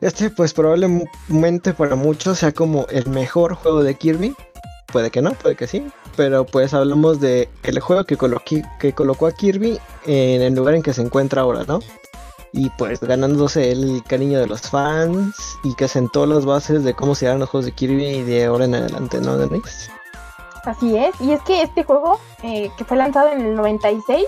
Este 0.00 0.30
pues 0.30 0.52
probablemente 0.52 1.72
para 1.72 1.96
muchos 1.96 2.38
sea 2.38 2.52
como 2.52 2.86
el 2.90 3.08
mejor 3.08 3.54
juego 3.54 3.82
de 3.82 3.94
Kirby. 3.94 4.34
Puede 4.92 5.10
que 5.10 5.22
no, 5.22 5.32
puede 5.32 5.56
que 5.56 5.66
sí. 5.66 5.86
Pero 6.16 6.44
pues 6.44 6.74
hablamos 6.74 7.20
de 7.20 7.48
el 7.62 7.80
juego 7.80 8.04
que, 8.04 8.16
que 8.78 8.92
colocó 8.92 9.26
a 9.26 9.32
Kirby 9.32 9.78
en 10.06 10.42
el 10.42 10.54
lugar 10.54 10.74
en 10.74 10.82
que 10.82 10.92
se 10.92 11.02
encuentra 11.02 11.42
ahora, 11.42 11.64
¿no? 11.66 11.80
Y 12.52 12.70
pues 12.70 13.00
ganándose 13.00 13.70
el 13.72 14.02
cariño 14.06 14.38
de 14.38 14.46
los 14.46 14.62
fans 14.62 15.36
y 15.64 15.74
que 15.74 15.88
sentó 15.88 16.24
las 16.26 16.44
bases 16.44 16.84
de 16.84 16.94
cómo 16.94 17.14
se 17.14 17.26
harán 17.26 17.40
los 17.40 17.50
juegos 17.50 17.66
de 17.66 17.72
Kirby 17.72 18.06
y 18.06 18.22
de 18.22 18.44
ahora 18.44 18.64
en 18.64 18.74
adelante, 18.74 19.20
¿no, 19.20 19.36
Denise? 19.36 19.90
Así 20.64 20.96
es, 20.96 21.14
y 21.20 21.30
es 21.30 21.40
que 21.42 21.62
este 21.62 21.84
juego, 21.84 22.18
eh, 22.42 22.70
que 22.76 22.84
fue 22.84 22.96
lanzado 22.96 23.28
en 23.28 23.40
el 23.40 23.54
96, 23.54 24.24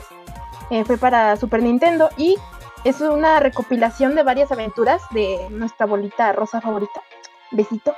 eh, 0.70 0.84
fue 0.84 0.98
para 0.98 1.36
Super 1.36 1.62
Nintendo 1.62 2.10
y 2.16 2.36
es 2.84 3.00
una 3.00 3.40
recopilación 3.40 4.14
de 4.14 4.22
varias 4.22 4.52
aventuras 4.52 5.02
de 5.10 5.48
nuestra 5.50 5.86
bolita 5.86 6.32
rosa 6.32 6.60
favorita, 6.60 7.02
Besito. 7.50 7.94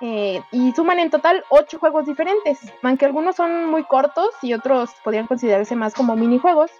Eh, 0.00 0.42
y 0.50 0.72
suman 0.72 0.98
en 0.98 1.10
total 1.10 1.44
ocho 1.50 1.78
juegos 1.78 2.06
diferentes, 2.06 2.58
aunque 2.82 3.06
algunos 3.06 3.36
son 3.36 3.66
muy 3.66 3.84
cortos 3.84 4.30
y 4.42 4.52
otros 4.52 4.90
podrían 5.04 5.26
considerarse 5.26 5.76
más 5.76 5.94
como 5.94 6.16
minijuegos. 6.16 6.70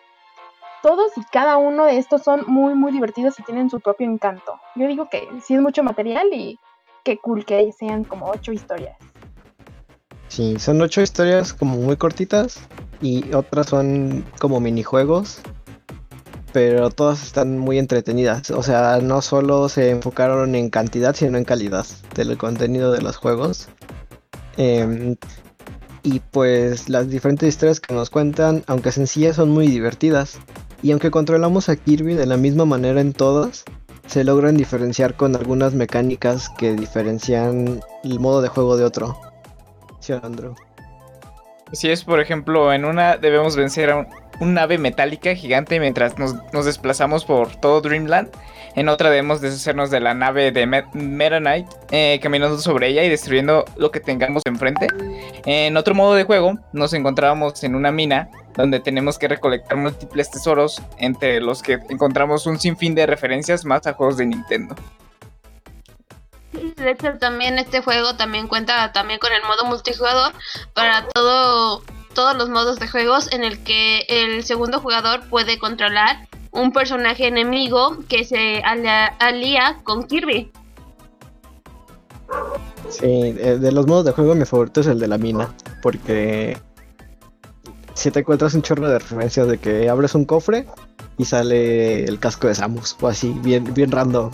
Todos 0.82 1.16
y 1.16 1.22
cada 1.32 1.56
uno 1.56 1.84
de 1.86 1.96
estos 1.96 2.22
son 2.22 2.44
muy 2.46 2.74
muy 2.74 2.92
divertidos 2.92 3.38
y 3.38 3.42
tienen 3.44 3.70
su 3.70 3.80
propio 3.80 4.10
encanto. 4.10 4.60
Yo 4.74 4.86
digo 4.86 5.08
que 5.08 5.26
sí 5.42 5.54
es 5.54 5.60
mucho 5.60 5.82
material 5.82 6.28
y 6.32 6.58
qué 7.04 7.16
cool 7.18 7.46
que 7.46 7.72
sean 7.72 8.04
como 8.04 8.28
ocho 8.28 8.52
historias. 8.52 8.98
Sí, 10.28 10.58
son 10.58 10.82
ocho 10.82 11.00
historias 11.00 11.54
como 11.54 11.76
muy 11.76 11.96
cortitas 11.96 12.60
y 13.04 13.34
otras 13.34 13.66
son 13.66 14.24
como 14.38 14.60
minijuegos 14.60 15.40
pero 16.54 16.88
todas 16.88 17.24
están 17.24 17.58
muy 17.58 17.80
entretenidas. 17.80 18.52
O 18.52 18.62
sea, 18.62 19.00
no 19.02 19.22
solo 19.22 19.68
se 19.68 19.90
enfocaron 19.90 20.54
en 20.54 20.70
cantidad, 20.70 21.12
sino 21.12 21.36
en 21.36 21.44
calidad 21.44 21.84
del 22.14 22.38
contenido 22.38 22.92
de 22.92 23.02
los 23.02 23.16
juegos. 23.16 23.66
Em, 24.56 25.16
y 26.04 26.20
pues 26.20 26.88
las 26.88 27.08
diferentes 27.08 27.48
historias 27.48 27.80
que 27.80 27.92
nos 27.92 28.08
cuentan, 28.08 28.62
aunque 28.68 28.92
sencillas, 28.92 29.34
son 29.34 29.50
muy 29.50 29.66
divertidas. 29.66 30.38
Y 30.80 30.92
aunque 30.92 31.10
controlamos 31.10 31.68
a 31.68 31.74
Kirby 31.74 32.14
de 32.14 32.26
la 32.26 32.36
misma 32.36 32.66
manera 32.66 33.00
en 33.00 33.14
todas, 33.14 33.64
se 34.06 34.22
logran 34.22 34.56
diferenciar 34.56 35.16
con 35.16 35.34
algunas 35.34 35.74
mecánicas 35.74 36.50
que 36.50 36.74
diferencian 36.74 37.80
el 38.04 38.20
modo 38.20 38.42
de 38.42 38.48
juego 38.48 38.76
de 38.76 38.84
otro. 38.84 39.18
¿Sí, 39.98 40.12
Andrew? 40.12 40.54
Si 41.74 41.90
es, 41.90 42.04
por 42.04 42.20
ejemplo, 42.20 42.72
en 42.72 42.84
una 42.84 43.16
debemos 43.16 43.56
vencer 43.56 43.90
a 43.90 43.96
un, 43.96 44.06
un 44.40 44.56
ave 44.58 44.78
metálica 44.78 45.34
gigante 45.34 45.80
mientras 45.80 46.18
nos, 46.18 46.64
desplazamos 46.64 47.24
por 47.24 47.56
todo 47.56 47.80
Dreamland. 47.80 48.30
En 48.74 48.88
otra 48.88 49.08
debemos 49.08 49.40
deshacernos 49.40 49.90
de 49.90 50.00
la 50.00 50.14
nave 50.14 50.50
de 50.50 50.66
Meta 50.66 51.38
Knight, 51.38 51.66
eh, 51.92 52.18
caminando 52.20 52.58
sobre 52.58 52.88
ella 52.88 53.04
y 53.04 53.08
destruyendo 53.08 53.64
lo 53.76 53.92
que 53.92 54.00
tengamos 54.00 54.42
enfrente. 54.46 54.88
En 55.46 55.76
otro 55.76 55.94
modo 55.94 56.14
de 56.14 56.24
juego, 56.24 56.58
nos 56.72 56.92
encontrábamos 56.92 57.62
en 57.62 57.76
una 57.76 57.92
mina 57.92 58.30
donde 58.56 58.80
tenemos 58.80 59.18
que 59.18 59.28
recolectar 59.28 59.76
múltiples 59.76 60.30
tesoros, 60.30 60.82
entre 60.98 61.40
los 61.40 61.62
que 61.62 61.78
encontramos 61.88 62.46
un 62.46 62.58
sinfín 62.58 62.94
de 62.94 63.06
referencias 63.06 63.64
más 63.64 63.86
a 63.86 63.92
juegos 63.92 64.16
de 64.16 64.26
Nintendo. 64.26 64.74
De 66.76 66.90
hecho, 66.90 67.18
también 67.18 67.58
este 67.58 67.80
juego 67.82 68.16
también 68.16 68.48
cuenta 68.48 68.92
también 68.92 69.18
con 69.18 69.32
el 69.32 69.42
modo 69.42 69.64
multijugador 69.64 70.32
para 70.72 71.08
todo 71.08 71.82
todos 72.14 72.36
los 72.36 72.48
modos 72.48 72.78
de 72.78 72.88
juegos 72.88 73.30
en 73.32 73.44
el 73.44 73.62
que 73.64 74.06
el 74.08 74.44
segundo 74.44 74.80
jugador 74.80 75.28
puede 75.28 75.58
controlar 75.58 76.28
un 76.52 76.72
personaje 76.72 77.26
enemigo 77.26 77.98
que 78.08 78.24
se 78.24 78.62
alía, 78.64 79.80
con 79.82 80.04
Kirby. 80.04 80.50
Sí, 82.88 83.02
eh, 83.02 83.58
de 83.60 83.72
los 83.72 83.86
modos 83.86 84.04
de 84.04 84.12
juego 84.12 84.34
mi 84.34 84.44
favorito 84.44 84.80
es 84.80 84.86
el 84.86 85.00
de 85.00 85.08
la 85.08 85.18
mina, 85.18 85.52
porque 85.82 86.56
si 87.94 88.10
te 88.10 88.20
encuentras 88.20 88.54
un 88.54 88.62
chorro 88.62 88.88
de 88.88 88.98
referencias 88.98 89.48
de 89.48 89.58
que 89.58 89.88
abres 89.88 90.14
un 90.14 90.24
cofre 90.24 90.66
y 91.18 91.24
sale 91.24 92.04
el 92.04 92.18
casco 92.20 92.46
de 92.46 92.54
Samus, 92.54 92.96
o 93.00 93.08
así, 93.08 93.34
bien, 93.42 93.74
bien 93.74 93.90
random. 93.90 94.30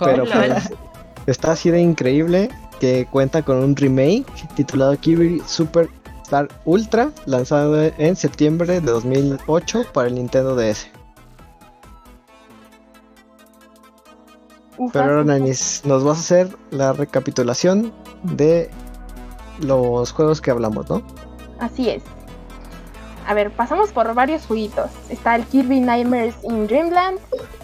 Pero 0.00 0.24
pues, 0.24 0.72
está 1.30 1.52
así 1.52 1.70
de 1.70 1.80
increíble 1.80 2.48
que 2.80 3.06
cuenta 3.10 3.42
con 3.42 3.58
un 3.58 3.76
remake 3.76 4.24
titulado 4.54 4.96
Kirby 4.98 5.42
Super 5.46 5.88
Star 6.22 6.48
Ultra, 6.64 7.10
lanzado 7.26 7.82
en 7.98 8.16
septiembre 8.16 8.80
de 8.80 8.92
2008 8.92 9.84
para 9.92 10.08
el 10.08 10.14
Nintendo 10.14 10.54
DS. 10.54 10.88
Pero 14.92 15.04
ahora, 15.04 15.24
Nanis, 15.24 15.82
nos 15.84 16.04
vas 16.04 16.18
a 16.18 16.20
hacer 16.20 16.56
la 16.70 16.92
recapitulación 16.92 17.92
de 18.22 18.70
los 19.60 20.12
juegos 20.12 20.40
que 20.40 20.50
hablamos, 20.50 20.88
¿no? 20.88 21.02
Así 21.58 21.88
es. 21.88 22.02
A 23.26 23.34
ver, 23.34 23.50
pasamos 23.50 23.90
por 23.90 24.14
varios 24.14 24.46
jueguitos. 24.46 24.90
Está 25.10 25.34
el 25.34 25.44
Kirby 25.44 25.80
Nightmares 25.80 26.36
in 26.44 26.66
Dreamland, 26.66 27.18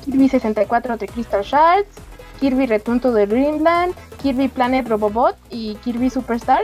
Kirby 0.05 0.29
64 0.29 0.96
de 0.96 1.07
Crystal 1.07 1.42
Shards, 1.42 1.96
Kirby 2.40 2.66
Return 2.66 3.01
to 3.01 3.12
the 3.12 3.27
Dreamland, 3.27 3.94
Kirby 4.23 4.49
Planet 4.49 4.88
Robobot 4.88 5.37
y 5.51 5.77
Kirby 5.77 6.11
Superstar. 6.11 6.62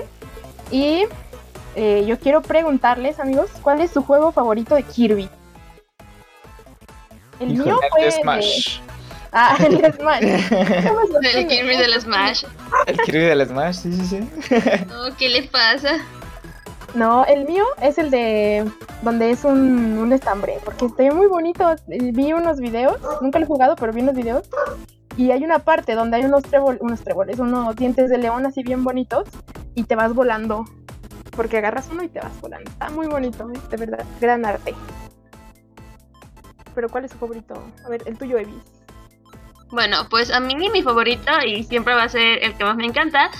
Y 0.71 1.05
eh, 1.77 2.05
yo 2.07 2.19
quiero 2.19 2.43
preguntarles, 2.43 3.21
amigos, 3.21 3.51
¿cuál 3.63 3.81
es 3.81 3.91
su 3.91 4.03
juego 4.03 4.33
favorito 4.33 4.75
de 4.75 4.83
Kirby? 4.83 5.29
El 7.39 7.49
mío 7.55 7.79
fue 7.91 8.11
Smash. 8.11 8.81
Ah, 9.33 9.57
el 9.65 9.93
Smash. 9.93 10.23
el 11.35 11.47
Kirby 11.47 11.77
del 11.77 12.01
Smash. 12.01 12.45
El 12.87 12.99
Kirby 12.99 13.21
del 13.21 13.47
Smash, 13.47 13.77
sí, 13.77 13.93
sí, 13.93 14.07
sí. 14.07 14.29
¿Qué 15.19 15.29
le 15.29 15.45
pasa? 15.45 15.99
No, 16.95 17.25
el 17.27 17.45
mío 17.45 17.65
es 17.81 17.99
el 17.99 18.11
de 18.11 18.69
donde 19.03 19.31
es 19.31 19.45
un, 19.45 19.99
un 19.99 20.13
estambre, 20.13 20.59
porque 20.65 20.87
está 20.87 21.15
muy 21.15 21.29
bonito. 21.29 21.77
Vi 21.87 22.33
unos 22.33 22.59
videos, 22.59 22.99
nunca 23.21 23.39
lo 23.39 23.45
he 23.45 23.49
jugado, 23.49 23.77
pero 23.77 23.93
vi 23.93 24.01
unos 24.01 24.15
videos. 24.15 24.49
Y 25.21 25.33
hay 25.33 25.45
una 25.45 25.59
parte 25.59 25.95
donde 25.95 26.17
hay 26.17 26.25
unos, 26.25 26.45
unos 26.81 27.01
tréboles, 27.03 27.39
unos 27.39 27.77
dientes 27.77 28.09
de 28.09 28.17
león 28.17 28.47
así 28.47 28.63
bien 28.63 28.83
bonitos, 28.83 29.29
y 29.75 29.85
te 29.85 29.95
vas 29.95 30.15
volando 30.15 30.65
porque 31.33 31.59
agarras 31.59 31.91
uno 31.93 32.03
y 32.03 32.09
te 32.09 32.21
vas 32.21 32.41
volando. 32.41 32.71
Está 32.71 32.89
muy 32.89 33.07
bonito, 33.07 33.47
¿eh? 33.51 33.61
de 33.69 33.77
verdad, 33.77 34.03
gran 34.19 34.47
arte. 34.47 34.75
Pero 36.75 36.89
¿cuál 36.89 37.05
es 37.05 37.11
tu 37.11 37.19
favorito? 37.19 37.63
A 37.85 37.91
ver, 37.91 38.03
el 38.07 38.17
tuyo, 38.17 38.39
Evis. 38.39 38.65
Bueno, 39.71 40.07
pues 40.09 40.31
a 40.31 40.41
mí 40.41 40.55
mi 40.55 40.83
favorito, 40.83 41.33
y 41.47 41.65
siempre 41.65 41.93
va 41.93 42.05
a 42.05 42.09
ser 42.09 42.43
el 42.43 42.55
que 42.55 42.65
más 42.65 42.77
me 42.77 42.87
encanta, 42.87 43.31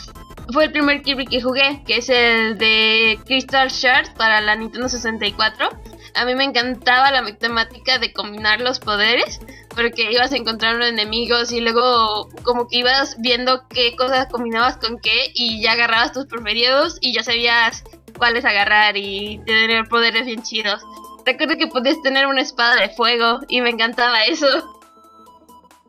fue 0.53 0.67
el 0.67 0.73
primer 0.73 1.01
Kirby 1.01 1.25
que 1.25 1.41
jugué, 1.41 1.83
que 1.87 1.97
es 1.97 2.11
el 2.11 2.59
de 2.59 3.19
Crystal 3.25 3.71
Shards 3.71 4.11
para 4.11 4.43
la 4.43 4.55
Nintendo 4.55 4.87
64. 4.87 5.71
A 6.15 6.25
mí 6.25 6.35
me 6.35 6.45
encantaba 6.45 7.11
la 7.11 7.23
matemática 7.23 7.99
de 7.99 8.13
combinar 8.13 8.61
los 8.61 8.81
poderes, 8.81 9.41
porque 9.75 10.11
ibas 10.11 10.33
encontrando 10.33 10.85
enemigos 10.85 11.53
y 11.53 11.61
luego 11.61 12.29
como 12.43 12.69
que 12.69 12.79
ibas 12.79 13.17
viendo 13.21 13.67
qué 13.69 13.95
cosas 13.97 14.27
combinabas 14.27 14.77
con 14.77 14.99
qué 14.99 15.31
y 15.35 15.63
ya 15.63 15.73
agarrabas 15.73 16.13
tus 16.13 16.27
preferidos 16.27 16.99
y 17.01 17.15
ya 17.15 17.23
sabías 17.23 17.85
cuáles 18.19 18.45
agarrar 18.45 18.97
y 18.97 19.41
tener 19.47 19.89
poderes 19.89 20.27
bien 20.27 20.43
chidos. 20.43 20.83
Recuerdo 21.25 21.57
que 21.57 21.67
podías 21.67 22.01
tener 22.03 22.27
una 22.27 22.43
espada 22.43 22.77
de 22.77 22.91
fuego 22.91 23.41
y 23.49 23.61
me 23.61 23.71
encantaba 23.71 24.25
eso. 24.25 24.47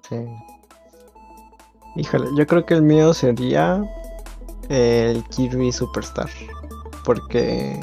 Sí. 0.07 0.17
Híjole, 1.95 2.29
yo 2.37 2.47
creo 2.47 2.65
que 2.65 2.75
el 2.75 2.81
mío 2.83 3.13
sería 3.13 3.83
el 4.69 5.23
Kirby 5.25 5.71
Superstar. 5.71 6.29
Porque 7.03 7.79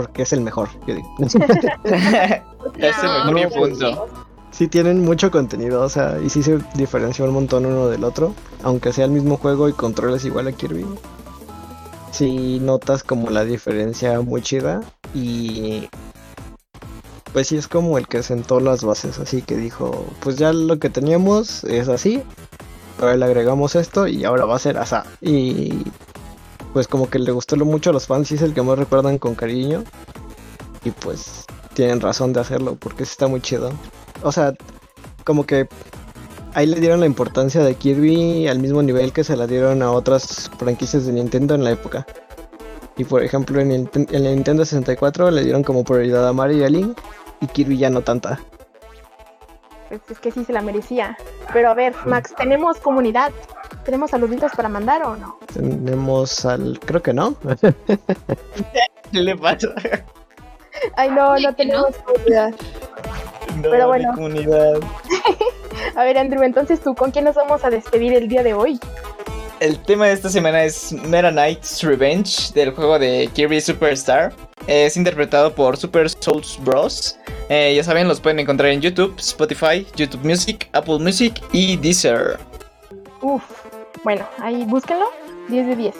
porque 0.00 0.22
es 0.22 0.32
el 0.32 0.40
mejor, 0.40 0.70
yo 0.86 0.94
digo. 0.94 1.14
es 1.18 2.96
el 3.02 3.34
mejor 3.34 3.52
punto. 3.52 4.08
Sí 4.50 4.66
tienen 4.66 5.04
mucho 5.04 5.30
contenido, 5.30 5.82
o 5.82 5.88
sea, 5.90 6.18
y 6.24 6.30
sí 6.30 6.42
se 6.42 6.58
diferencia 6.74 7.22
un 7.24 7.32
montón 7.32 7.66
uno 7.66 7.88
del 7.88 8.02
otro, 8.02 8.34
aunque 8.62 8.94
sea 8.94 9.04
el 9.04 9.10
mismo 9.10 9.36
juego 9.36 9.68
y 9.68 9.74
controles 9.74 10.24
igual 10.24 10.48
a 10.48 10.52
Kirby. 10.52 10.86
Sí 12.12 12.60
notas 12.60 13.02
como 13.02 13.28
la 13.28 13.44
diferencia 13.44 14.18
muy 14.22 14.40
chida 14.40 14.80
y 15.14 15.90
pues 17.34 17.48
sí 17.48 17.58
es 17.58 17.68
como 17.68 17.98
el 17.98 18.08
que 18.08 18.22
sentó 18.22 18.58
las 18.58 18.82
bases, 18.82 19.18
así 19.18 19.42
que 19.42 19.56
dijo, 19.56 20.06
pues 20.20 20.36
ya 20.36 20.54
lo 20.54 20.78
que 20.78 20.88
teníamos 20.88 21.62
es 21.64 21.88
así, 21.88 22.22
ahora 22.98 23.16
le 23.18 23.26
agregamos 23.26 23.76
esto 23.76 24.08
y 24.08 24.24
ahora 24.24 24.46
va 24.46 24.56
a 24.56 24.60
ser 24.60 24.78
así. 24.78 24.96
Y 25.20 25.84
pues 26.72 26.86
como 26.88 27.08
que 27.08 27.18
le 27.18 27.32
gustó 27.32 27.56
mucho 27.56 27.90
a 27.90 27.92
los 27.92 28.06
fans 28.06 28.30
y 28.30 28.34
es 28.36 28.42
el 28.42 28.54
que 28.54 28.62
más 28.62 28.78
recuerdan 28.78 29.18
con 29.18 29.34
cariño. 29.34 29.84
Y 30.84 30.90
pues 30.90 31.44
tienen 31.74 32.00
razón 32.00 32.32
de 32.32 32.40
hacerlo 32.40 32.76
porque 32.76 33.02
está 33.02 33.26
muy 33.26 33.40
chido. 33.40 33.72
O 34.22 34.32
sea, 34.32 34.54
como 35.24 35.44
que 35.44 35.68
ahí 36.54 36.66
le 36.66 36.80
dieron 36.80 37.00
la 37.00 37.06
importancia 37.06 37.62
de 37.62 37.74
Kirby 37.74 38.48
al 38.48 38.58
mismo 38.58 38.82
nivel 38.82 39.12
que 39.12 39.24
se 39.24 39.36
la 39.36 39.46
dieron 39.46 39.82
a 39.82 39.90
otras 39.90 40.50
franquicias 40.58 41.06
de 41.06 41.12
Nintendo 41.12 41.54
en 41.54 41.64
la 41.64 41.70
época. 41.72 42.06
Y 42.96 43.04
por 43.04 43.22
ejemplo 43.22 43.60
en 43.60 43.70
el, 43.72 43.90
en 43.94 44.26
el 44.26 44.34
Nintendo 44.34 44.64
64 44.64 45.30
le 45.30 45.44
dieron 45.44 45.62
como 45.62 45.84
prioridad 45.84 46.28
a 46.28 46.32
Mario 46.32 46.58
y 46.58 46.64
a 46.64 46.68
Link 46.68 46.98
y 47.40 47.46
Kirby 47.46 47.78
ya 47.78 47.90
no 47.90 48.02
tanta. 48.02 48.40
Pues 49.88 50.02
es 50.08 50.20
que 50.20 50.30
sí 50.30 50.44
se 50.44 50.52
la 50.52 50.62
merecía. 50.62 51.16
Pero 51.52 51.70
a 51.70 51.74
ver, 51.74 51.94
Max, 52.06 52.32
tenemos 52.36 52.78
comunidad. 52.78 53.32
¿Tenemos 53.84 54.10
saluditos 54.10 54.52
para 54.52 54.68
mandar 54.68 55.02
o 55.02 55.16
no? 55.16 55.38
Tenemos 55.52 56.44
al. 56.44 56.78
Creo 56.80 57.02
que 57.02 57.12
no. 57.12 57.34
¿Qué 59.12 59.20
le 59.20 59.36
pasa? 59.36 59.68
Ay, 60.96 61.10
no, 61.10 61.38
no 61.38 61.54
tenemos 61.54 61.96
comunidad. 61.96 62.50
No, 63.56 63.70
Pero 63.70 63.88
bueno. 63.88 64.12
Comunidad. 64.14 64.80
a 65.96 66.04
ver, 66.04 66.18
Andrew, 66.18 66.42
entonces 66.42 66.80
tú, 66.80 66.94
¿con 66.94 67.10
quién 67.10 67.24
nos 67.24 67.34
vamos 67.34 67.64
a 67.64 67.70
despedir 67.70 68.14
el 68.14 68.28
día 68.28 68.42
de 68.42 68.54
hoy? 68.54 68.78
El 69.60 69.78
tema 69.78 70.06
de 70.06 70.14
esta 70.14 70.30
semana 70.30 70.64
es 70.64 70.92
Meta 70.92 71.30
Knight's 71.30 71.82
Revenge 71.82 72.52
del 72.54 72.70
juego 72.70 72.98
de 72.98 73.28
Kirby 73.34 73.60
Superstar. 73.60 74.32
Es 74.66 74.96
interpretado 74.96 75.54
por 75.54 75.76
Super 75.76 76.08
Souls 76.08 76.58
Bros. 76.62 77.18
Eh, 77.50 77.74
ya 77.74 77.84
saben, 77.84 78.08
los 78.08 78.20
pueden 78.20 78.38
encontrar 78.38 78.70
en 78.70 78.80
YouTube, 78.80 79.14
Spotify, 79.18 79.86
YouTube 79.96 80.24
Music, 80.24 80.68
Apple 80.72 80.98
Music 80.98 81.42
y 81.52 81.76
Deezer. 81.76 82.38
Uf, 83.20 83.42
bueno, 84.04 84.24
ahí 84.38 84.64
búsquenlo, 84.64 85.06
10 85.48 85.66
de 85.66 85.76
10. 85.76 85.94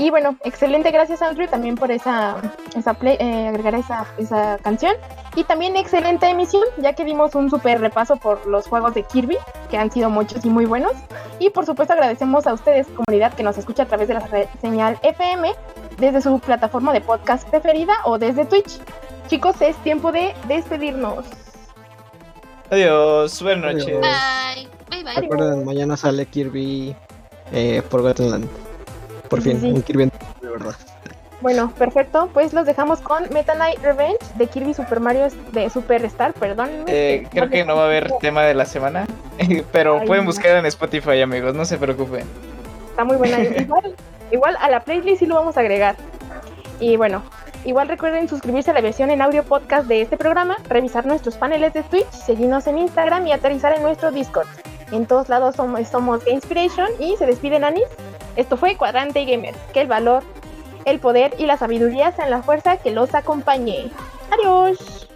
Y 0.00 0.10
bueno, 0.10 0.36
excelente, 0.44 0.92
gracias 0.92 1.22
Andrew 1.22 1.48
también 1.48 1.74
por 1.74 1.90
esa, 1.90 2.36
esa 2.76 2.94
play, 2.94 3.16
eh, 3.18 3.48
agregar 3.48 3.74
esa, 3.74 4.06
esa 4.16 4.56
canción. 4.58 4.94
Y 5.34 5.42
también 5.42 5.76
excelente 5.76 6.28
emisión, 6.28 6.62
ya 6.78 6.92
que 6.92 7.04
dimos 7.04 7.34
un 7.34 7.50
super 7.50 7.80
repaso 7.80 8.16
por 8.16 8.46
los 8.46 8.68
juegos 8.68 8.94
de 8.94 9.02
Kirby, 9.02 9.36
que 9.70 9.76
han 9.76 9.90
sido 9.90 10.08
muchos 10.08 10.44
y 10.44 10.50
muy 10.50 10.66
buenos. 10.66 10.92
Y 11.40 11.50
por 11.50 11.66
supuesto 11.66 11.94
agradecemos 11.94 12.46
a 12.46 12.54
ustedes, 12.54 12.86
comunidad 12.86 13.34
que 13.34 13.42
nos 13.42 13.58
escucha 13.58 13.82
a 13.82 13.86
través 13.86 14.06
de 14.06 14.14
la 14.14 14.28
señal 14.60 14.98
FM, 15.02 15.52
desde 15.98 16.20
su 16.20 16.38
plataforma 16.38 16.92
de 16.92 17.00
podcast 17.00 17.48
preferida 17.48 17.94
o 18.04 18.18
desde 18.18 18.44
Twitch. 18.44 18.78
Chicos, 19.26 19.60
es 19.60 19.76
tiempo 19.78 20.12
de 20.12 20.32
despedirnos. 20.46 21.24
Adiós, 22.70 23.42
buenas 23.42 23.74
noches. 23.74 24.00
Bye, 24.00 24.68
bye, 24.90 25.02
bye. 25.02 25.22
Recuerden, 25.22 25.64
mañana 25.64 25.96
sale 25.96 26.24
Kirby 26.26 26.94
eh, 27.52 27.82
por 27.88 28.02
Gotland. 28.02 28.48
Por 29.28 29.42
fin, 29.42 29.62
un 29.64 29.82
Kirby 29.82 30.10
de 30.40 30.48
verdad. 30.48 30.74
Bueno, 31.40 31.72
perfecto. 31.78 32.28
Pues 32.32 32.52
los 32.52 32.66
dejamos 32.66 33.00
con 33.00 33.24
Meta 33.32 33.54
Knight 33.54 33.80
Revenge 33.80 34.18
de 34.34 34.46
Kirby 34.48 34.74
Super 34.74 35.00
Mario 35.00 35.28
de 35.52 35.70
Superstar, 35.70 36.32
perdón. 36.34 36.68
Eh, 36.86 37.26
creo 37.30 37.48
que 37.48 37.64
no 37.64 37.76
va 37.76 37.82
a 37.82 37.86
haber 37.86 38.10
tema 38.20 38.42
de 38.42 38.54
la 38.54 38.64
semana, 38.64 39.06
pero 39.72 40.02
pueden 40.04 40.24
buscar 40.24 40.56
en 40.56 40.66
Spotify, 40.66 41.20
amigos, 41.20 41.54
no 41.54 41.64
se 41.64 41.78
preocupen. 41.78 42.24
Está 42.90 43.04
muy 43.04 43.16
buena. 43.16 43.40
igual, 43.58 43.94
igual 44.32 44.56
a 44.60 44.68
la 44.68 44.80
playlist 44.80 45.20
sí 45.20 45.26
lo 45.26 45.36
vamos 45.36 45.56
a 45.56 45.60
agregar. 45.60 45.96
Y 46.80 46.96
bueno, 46.96 47.22
igual 47.64 47.88
recuerden 47.88 48.28
suscribirse 48.28 48.72
a 48.72 48.74
la 48.74 48.80
versión 48.80 49.10
en 49.10 49.22
audio 49.22 49.44
podcast 49.44 49.86
de 49.86 50.02
este 50.02 50.16
programa, 50.16 50.56
revisar 50.68 51.06
nuestros 51.06 51.36
paneles 51.36 51.72
de 51.72 51.84
Twitch, 51.84 52.10
seguirnos 52.10 52.66
en 52.66 52.78
Instagram 52.78 53.26
y 53.28 53.32
aterrizar 53.32 53.76
en 53.76 53.82
nuestro 53.82 54.10
Discord. 54.10 54.48
En 54.92 55.06
todos 55.06 55.28
lados 55.28 55.56
somos, 55.56 55.86
somos 55.88 56.26
Inspiration 56.26 56.88
y 56.98 57.16
se 57.16 57.26
despiden 57.26 57.64
Anis. 57.64 57.88
Esto 58.36 58.56
fue 58.56 58.76
Cuadrante 58.76 59.24
Gamer. 59.24 59.54
Que 59.72 59.80
el 59.80 59.88
valor, 59.88 60.22
el 60.84 61.00
poder 61.00 61.34
y 61.38 61.46
la 61.46 61.56
sabiduría 61.56 62.12
sean 62.12 62.30
la 62.30 62.42
fuerza 62.42 62.78
que 62.78 62.90
los 62.90 63.14
acompañe. 63.14 63.90
Adiós. 64.30 65.08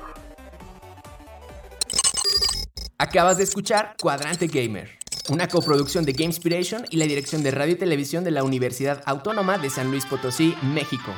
Acabas 2.98 3.36
de 3.36 3.44
escuchar 3.44 3.96
Cuadrante 4.00 4.46
Gamer, 4.46 4.88
una 5.28 5.48
coproducción 5.48 6.04
de 6.04 6.12
Gamespiration 6.12 6.84
y 6.88 6.98
la 6.98 7.06
dirección 7.06 7.42
de 7.42 7.50
radio 7.50 7.72
y 7.72 7.76
televisión 7.76 8.22
de 8.22 8.30
la 8.30 8.44
Universidad 8.44 9.02
Autónoma 9.06 9.58
de 9.58 9.70
San 9.70 9.90
Luis 9.90 10.06
Potosí, 10.06 10.54
México. 10.62 11.10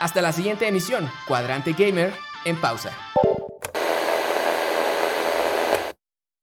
Hasta 0.00 0.20
la 0.20 0.32
siguiente 0.32 0.66
emisión, 0.66 1.08
Cuadrante 1.28 1.74
Gamer, 1.74 2.12
en 2.44 2.60
pausa. 2.60 2.90